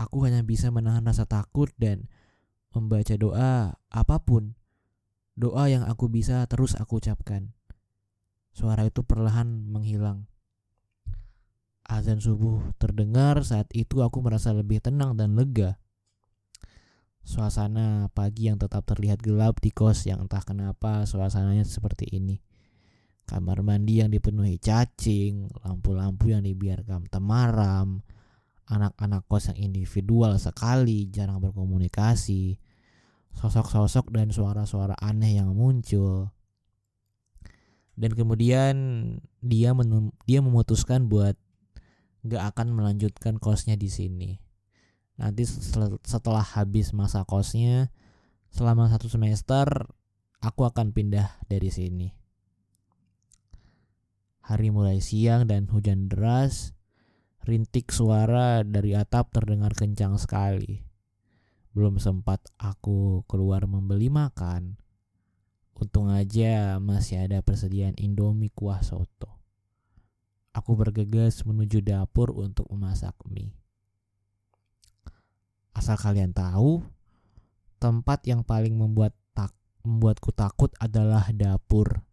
Aku 0.00 0.24
hanya 0.24 0.40
bisa 0.40 0.72
menahan 0.72 1.04
rasa 1.04 1.28
takut 1.28 1.68
dan 1.76 2.08
membaca 2.74 3.14
doa 3.18 3.74
apa 3.90 4.16
pun. 4.22 4.54
Doa 5.34 5.70
yang 5.70 5.86
aku 5.86 6.10
bisa 6.10 6.44
terus 6.46 6.76
aku 6.76 7.00
ucapkan. 7.00 7.54
Suara 8.50 8.84
itu 8.86 9.06
perlahan 9.06 9.46
menghilang. 9.70 10.26
Azan 11.86 12.22
subuh 12.22 12.62
terdengar 12.78 13.42
saat 13.42 13.66
itu 13.74 14.02
aku 14.04 14.22
merasa 14.22 14.54
lebih 14.54 14.78
tenang 14.78 15.18
dan 15.18 15.34
lega. 15.34 15.78
Suasana 17.26 18.10
pagi 18.14 18.46
yang 18.46 18.58
tetap 18.58 18.86
terlihat 18.86 19.22
gelap 19.22 19.58
di 19.58 19.74
kos 19.74 20.06
yang 20.06 20.22
entah 20.22 20.42
kenapa 20.42 21.02
suasananya 21.06 21.66
seperti 21.66 22.06
ini. 22.14 22.38
Kamar 23.26 23.62
mandi 23.62 24.02
yang 24.02 24.10
dipenuhi 24.10 24.58
cacing, 24.58 25.50
lampu-lampu 25.62 26.34
yang 26.34 26.42
dibiarkan 26.42 27.06
temaram, 27.06 28.02
anak-anak 28.70 29.26
kos 29.26 29.50
yang 29.50 29.74
individual 29.74 30.38
sekali, 30.38 31.10
jarang 31.10 31.42
berkomunikasi, 31.42 32.56
sosok-sosok 33.34 34.14
dan 34.14 34.30
suara-suara 34.30 34.94
aneh 35.02 35.42
yang 35.42 35.50
muncul. 35.52 36.30
Dan 37.98 38.14
kemudian 38.14 38.74
dia 39.42 39.74
dia 40.24 40.40
memutuskan 40.40 41.10
buat 41.10 41.34
gak 42.24 42.54
akan 42.54 42.72
melanjutkan 42.72 43.36
kosnya 43.36 43.74
di 43.74 43.90
sini. 43.90 44.32
nanti 45.20 45.44
setelah 46.00 46.40
habis 46.40 46.96
masa 46.96 47.28
kosnya 47.28 47.92
selama 48.48 48.88
satu 48.88 49.12
semester 49.12 49.68
aku 50.40 50.64
akan 50.64 50.96
pindah 50.96 51.28
dari 51.44 51.68
sini. 51.68 52.08
Hari 54.40 54.72
mulai 54.72 55.04
siang 55.04 55.44
dan 55.44 55.68
hujan 55.68 56.08
deras, 56.08 56.72
rintik 57.44 57.88
suara 57.88 58.60
dari 58.60 58.92
atap 58.92 59.32
terdengar 59.32 59.72
kencang 59.72 60.20
sekali. 60.20 60.84
Belum 61.72 61.96
sempat 62.02 62.44
aku 62.58 63.22
keluar 63.30 63.64
membeli 63.64 64.10
makan. 64.10 64.76
Untung 65.80 66.12
aja 66.12 66.76
masih 66.76 67.24
ada 67.24 67.40
persediaan 67.40 67.96
Indomie 67.96 68.52
kuah 68.52 68.84
soto. 68.84 69.40
Aku 70.52 70.76
bergegas 70.76 71.46
menuju 71.46 71.80
dapur 71.80 72.34
untuk 72.34 72.68
memasak 72.68 73.16
mie. 73.30 73.54
Asal 75.72 75.96
kalian 75.96 76.34
tahu, 76.34 76.84
tempat 77.80 78.26
yang 78.28 78.44
paling 78.44 78.74
membuat 78.76 79.14
tak 79.32 79.54
membuatku 79.86 80.34
takut 80.34 80.68
adalah 80.82 81.30
dapur. 81.32 82.04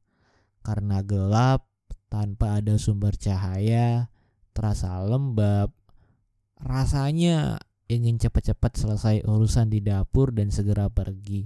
Karena 0.63 1.03
gelap, 1.03 1.67
tanpa 2.07 2.61
ada 2.61 2.79
sumber 2.79 3.19
cahaya, 3.19 4.07
terasa 4.57 4.97
lembab. 5.05 5.69
Rasanya 6.57 7.61
ingin 7.85 8.17
cepat-cepat 8.17 8.73
selesai 8.73 9.21
urusan 9.29 9.69
di 9.69 9.85
dapur 9.85 10.33
dan 10.33 10.49
segera 10.49 10.89
pergi. 10.89 11.45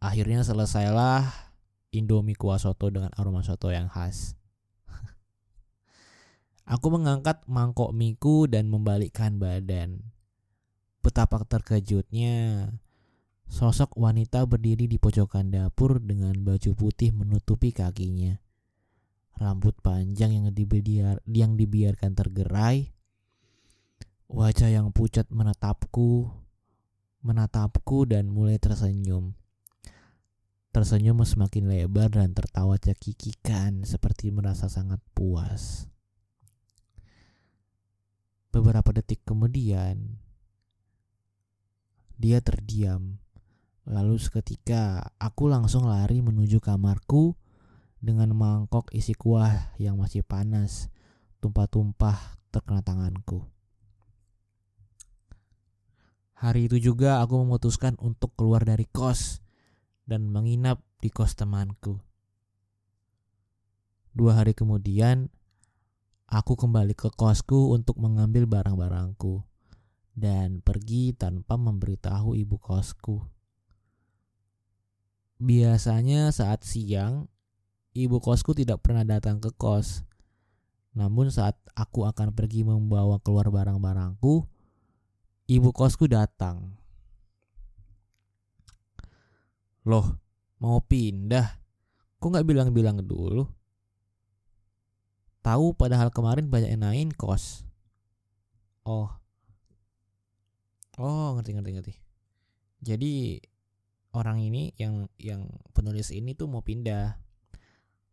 Akhirnya 0.00 0.40
selesailah 0.40 1.44
Indomie 1.92 2.34
kuah 2.34 2.56
soto 2.56 2.88
dengan 2.90 3.12
aroma 3.14 3.44
soto 3.44 3.68
yang 3.70 3.92
khas. 3.92 4.34
Aku 6.74 6.88
mengangkat 6.88 7.44
mangkok 7.44 7.92
miku 7.92 8.50
dan 8.50 8.72
membalikkan 8.72 9.38
badan. 9.38 10.02
Betapa 11.04 11.44
terkejutnya 11.44 12.68
sosok 13.46 13.94
wanita 13.94 14.42
berdiri 14.48 14.88
di 14.88 14.96
pojokan 14.98 15.52
dapur 15.52 16.00
dengan 16.00 16.34
baju 16.42 16.72
putih 16.74 17.12
menutupi 17.14 17.70
kakinya. 17.70 18.43
Rambut 19.34 19.74
panjang 19.82 20.30
yang, 20.30 20.46
dibiar, 20.54 21.18
yang 21.26 21.58
dibiarkan 21.58 22.14
tergerai 22.14 22.94
Wajah 24.34 24.66
yang 24.66 24.88
pucat 24.88 25.28
menatapku, 25.28 26.26
menatapku 27.22 28.08
dan 28.08 28.32
mulai 28.32 28.56
tersenyum. 28.56 29.36
Tersenyum 30.74 31.22
semakin 31.22 31.70
lebar 31.70 32.10
dan 32.10 32.34
tertawa 32.34 32.74
cekikikan 32.80 33.84
seperti 33.84 34.32
merasa 34.32 34.66
sangat 34.66 34.98
puas. 35.12 35.86
Beberapa 38.48 38.96
detik 38.96 39.22
kemudian, 39.28 40.18
dia 42.18 42.42
terdiam. 42.42 43.22
Lalu 43.86 44.18
seketika 44.18 45.14
aku 45.20 45.52
langsung 45.52 45.84
lari 45.86 46.24
menuju 46.24 46.58
kamarku 46.58 47.36
dengan 48.04 48.36
mangkok 48.36 48.92
isi 48.92 49.16
kuah 49.16 49.72
yang 49.80 49.96
masih 49.96 50.20
panas, 50.20 50.92
tumpah-tumpah 51.40 52.36
terkena 52.52 52.84
tanganku. 52.84 53.48
Hari 56.36 56.68
itu 56.68 56.92
juga 56.92 57.24
aku 57.24 57.40
memutuskan 57.40 57.96
untuk 57.96 58.36
keluar 58.36 58.68
dari 58.68 58.84
kos 58.84 59.40
dan 60.04 60.28
menginap 60.28 60.84
di 61.00 61.08
kos 61.08 61.32
temanku. 61.32 61.96
Dua 64.12 64.36
hari 64.36 64.52
kemudian, 64.52 65.32
aku 66.28 66.60
kembali 66.60 66.92
ke 66.92 67.08
kosku 67.08 67.72
untuk 67.72 67.96
mengambil 67.96 68.44
barang-barangku 68.44 69.40
dan 70.14 70.60
pergi 70.60 71.16
tanpa 71.16 71.56
memberitahu 71.56 72.36
ibu 72.36 72.60
kosku. 72.60 73.24
Biasanya 75.40 76.30
saat 76.30 76.62
siang, 76.62 77.26
ibu 77.94 78.18
kosku 78.18 78.52
tidak 78.52 78.82
pernah 78.82 79.06
datang 79.06 79.38
ke 79.38 79.54
kos. 79.54 80.02
Namun 80.94 81.30
saat 81.30 81.58
aku 81.74 82.06
akan 82.06 82.34
pergi 82.34 82.62
membawa 82.66 83.18
keluar 83.22 83.50
barang-barangku, 83.50 84.46
ibu 85.50 85.70
kosku 85.70 86.06
datang. 86.10 86.74
Loh, 89.86 90.18
mau 90.62 90.78
pindah? 90.82 91.58
Kok 92.18 92.28
nggak 92.30 92.46
bilang-bilang 92.46 93.02
dulu? 93.02 93.46
Tahu 95.44 95.76
padahal 95.76 96.08
kemarin 96.08 96.48
banyak 96.48 96.72
yang 96.72 96.82
naik 96.82 97.20
kos. 97.20 97.68
Oh. 98.86 99.12
Oh, 100.96 101.34
ngerti 101.36 101.58
ngerti 101.58 101.70
ngerti. 101.74 101.94
Jadi 102.80 103.42
orang 104.14 104.40
ini 104.40 104.72
yang 104.78 105.10
yang 105.18 105.44
penulis 105.74 106.14
ini 106.14 106.32
tuh 106.32 106.48
mau 106.48 106.62
pindah. 106.62 107.23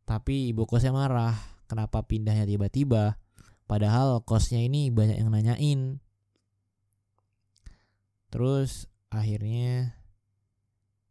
Tapi 0.05 0.51
ibu 0.51 0.67
kosnya 0.67 0.91
marah. 0.91 1.35
Kenapa 1.69 2.03
pindahnya 2.03 2.43
tiba-tiba? 2.43 3.15
Padahal 3.63 4.19
kosnya 4.27 4.59
ini 4.59 4.91
banyak 4.91 5.23
yang 5.23 5.31
nanyain. 5.31 6.03
Terus 8.31 8.91
akhirnya 9.07 9.95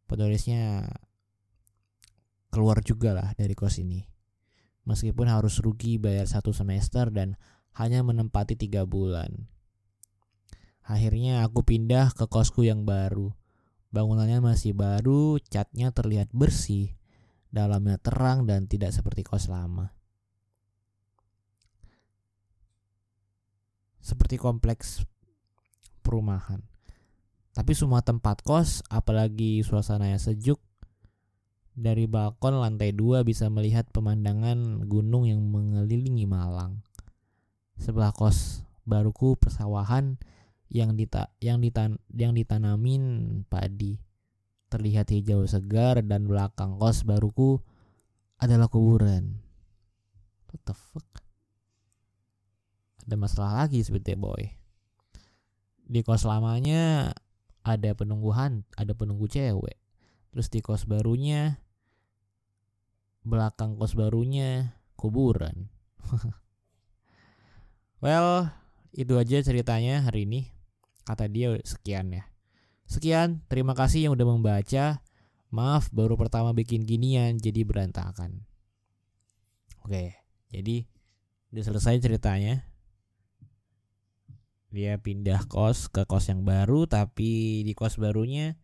penulisnya 0.05 0.89
keluar 2.53 2.85
juga 2.85 3.17
lah 3.17 3.33
dari 3.39 3.57
kos 3.57 3.81
ini. 3.81 4.05
Meskipun 4.85 5.31
harus 5.31 5.63
rugi 5.63 5.97
bayar 5.97 6.29
satu 6.29 6.51
semester 6.53 7.09
dan 7.09 7.41
hanya 7.79 8.05
menempati 8.05 8.59
tiga 8.59 8.85
bulan. 8.85 9.49
Akhirnya 10.85 11.47
aku 11.47 11.63
pindah 11.63 12.11
ke 12.13 12.27
kosku 12.27 12.67
yang 12.67 12.83
baru. 12.83 13.31
Bangunannya 13.95 14.43
masih 14.43 14.75
baru, 14.75 15.39
catnya 15.51 15.95
terlihat 15.95 16.31
bersih, 16.35 16.95
dalamnya 17.51 17.99
terang 17.99 18.47
dan 18.47 18.71
tidak 18.71 18.95
seperti 18.95 19.27
kos 19.27 19.51
lama. 19.51 19.91
Seperti 24.01 24.41
kompleks 24.41 25.05
perumahan. 26.01 26.65
Tapi 27.51 27.75
semua 27.75 28.01
tempat 28.01 28.41
kos, 28.47 28.81
apalagi 28.89 29.61
suasananya 29.67 30.17
sejuk, 30.17 30.63
dari 31.75 32.07
balkon 32.07 32.59
lantai 32.59 32.95
dua 32.95 33.23
bisa 33.27 33.47
melihat 33.51 33.87
pemandangan 33.91 34.87
gunung 34.87 35.27
yang 35.27 35.43
mengelilingi 35.43 36.27
Malang. 36.27 36.83
Sebelah 37.81 38.13
kos 38.13 38.63
baruku 38.85 39.39
persawahan 39.39 40.19
yang 40.71 40.95
dita 40.95 41.35
yang 41.43 41.59
ditan 41.59 41.99
yang 42.13 42.37
ditanamin 42.37 43.43
padi. 43.49 44.10
Terlihat 44.71 45.11
hijau 45.11 45.43
segar 45.51 45.99
dan 46.07 46.31
belakang 46.31 46.79
kos 46.79 47.03
baruku 47.03 47.59
adalah 48.39 48.71
kuburan. 48.71 49.43
What 50.49 50.63
the 50.65 50.75
fuck? 50.75 51.07
Ada 53.05 53.19
masalah 53.19 53.67
lagi 53.67 53.83
seperti 53.83 54.15
boy. 54.15 54.55
Di 55.91 56.07
kos 56.07 56.23
lamanya 56.23 57.11
ada 57.65 57.93
penungguhan 57.93 58.65
ada 58.77 58.93
penunggu 58.97 59.29
cewek 59.29 59.77
terus 60.33 60.49
di 60.49 60.65
kos 60.65 60.89
barunya 60.89 61.61
belakang 63.21 63.77
kos 63.77 63.93
barunya 63.93 64.81
kuburan 64.97 65.69
well 68.05 68.49
itu 68.97 69.13
aja 69.21 69.45
ceritanya 69.45 70.09
hari 70.09 70.25
ini 70.25 70.49
kata 71.05 71.29
dia 71.29 71.53
sekian 71.63 72.17
ya 72.17 72.25
sekian 72.91 73.47
terima 73.47 73.79
kasih 73.79 74.11
yang 74.11 74.19
udah 74.19 74.27
membaca. 74.27 74.99
Maaf 75.51 75.91
baru 75.95 76.15
pertama 76.19 76.51
bikin 76.51 76.83
ginian 76.83 77.39
jadi 77.39 77.63
berantakan. 77.63 78.43
Oke 79.87 80.19
jadi 80.51 80.91
udah 81.55 81.65
selesai 81.71 82.03
ceritanya. 82.03 82.67
Dia 84.71 84.99
pindah 84.99 85.47
kos 85.51 85.91
ke 85.91 86.07
kos 86.07 86.31
yang 86.31 86.43
baru 86.43 86.87
tapi 86.87 87.63
di 87.67 87.75
kos 87.75 87.99
barunya 87.99 88.59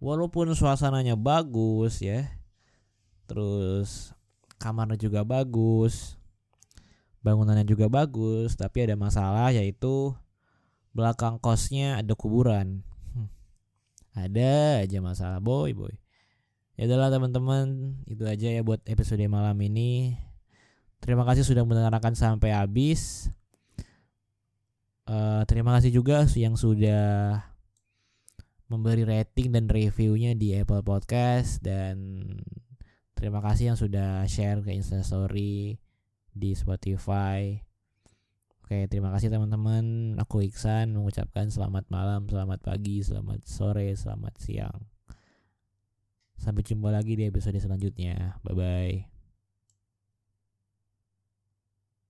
walaupun 0.00 0.52
suasananya 0.56 1.16
bagus 1.16 2.00
ya 2.00 2.24
terus 3.28 4.16
kamarnya 4.56 4.96
juga 4.96 5.22
bagus 5.22 6.16
bangunannya 7.22 7.62
juga 7.62 7.86
bagus 7.86 8.58
tapi 8.58 8.82
ada 8.82 8.98
masalah 8.98 9.54
yaitu 9.54 10.12
belakang 10.92 11.40
kosnya 11.40 12.02
ada 12.02 12.12
kuburan. 12.12 12.84
Ada 14.12 14.84
aja 14.84 14.98
masalah 15.00 15.40
boy 15.40 15.72
boy. 15.72 15.94
Ya 16.76 16.88
adalah 16.88 17.12
teman-teman. 17.12 17.96
Itu 18.08 18.24
aja 18.24 18.48
ya 18.48 18.60
buat 18.64 18.80
episode 18.88 19.20
malam 19.28 19.56
ini. 19.60 20.16
Terima 21.02 21.26
kasih 21.26 21.44
sudah 21.44 21.64
mendengarkan 21.66 22.14
sampai 22.16 22.54
habis. 22.54 23.28
Uh, 25.02 25.42
terima 25.50 25.74
kasih 25.76 25.90
juga 25.90 26.24
yang 26.38 26.54
sudah 26.54 27.42
memberi 28.70 29.04
rating 29.04 29.52
dan 29.52 29.68
reviewnya 29.68 30.32
di 30.32 30.56
Apple 30.56 30.84
Podcast. 30.84 31.60
Dan 31.60 32.24
terima 33.18 33.44
kasih 33.44 33.74
yang 33.74 33.78
sudah 33.80 34.24
share 34.24 34.64
ke 34.64 34.72
Instastory 34.72 35.76
di 36.32 36.50
Spotify. 36.56 37.71
Oke, 38.72 38.88
terima 38.88 39.12
kasih 39.12 39.28
teman-teman. 39.28 40.16
Aku 40.16 40.40
Iksan 40.40 40.96
mengucapkan 40.96 41.44
selamat 41.52 41.92
malam, 41.92 42.24
selamat 42.24 42.64
pagi, 42.64 43.04
selamat 43.04 43.44
sore, 43.44 43.92
selamat 43.92 44.32
siang. 44.40 44.88
Sampai 46.40 46.64
jumpa 46.64 46.88
lagi 46.88 47.20
di 47.20 47.28
episode 47.28 47.60
selanjutnya. 47.60 48.40
Bye 48.40 48.56
bye. 48.56 49.11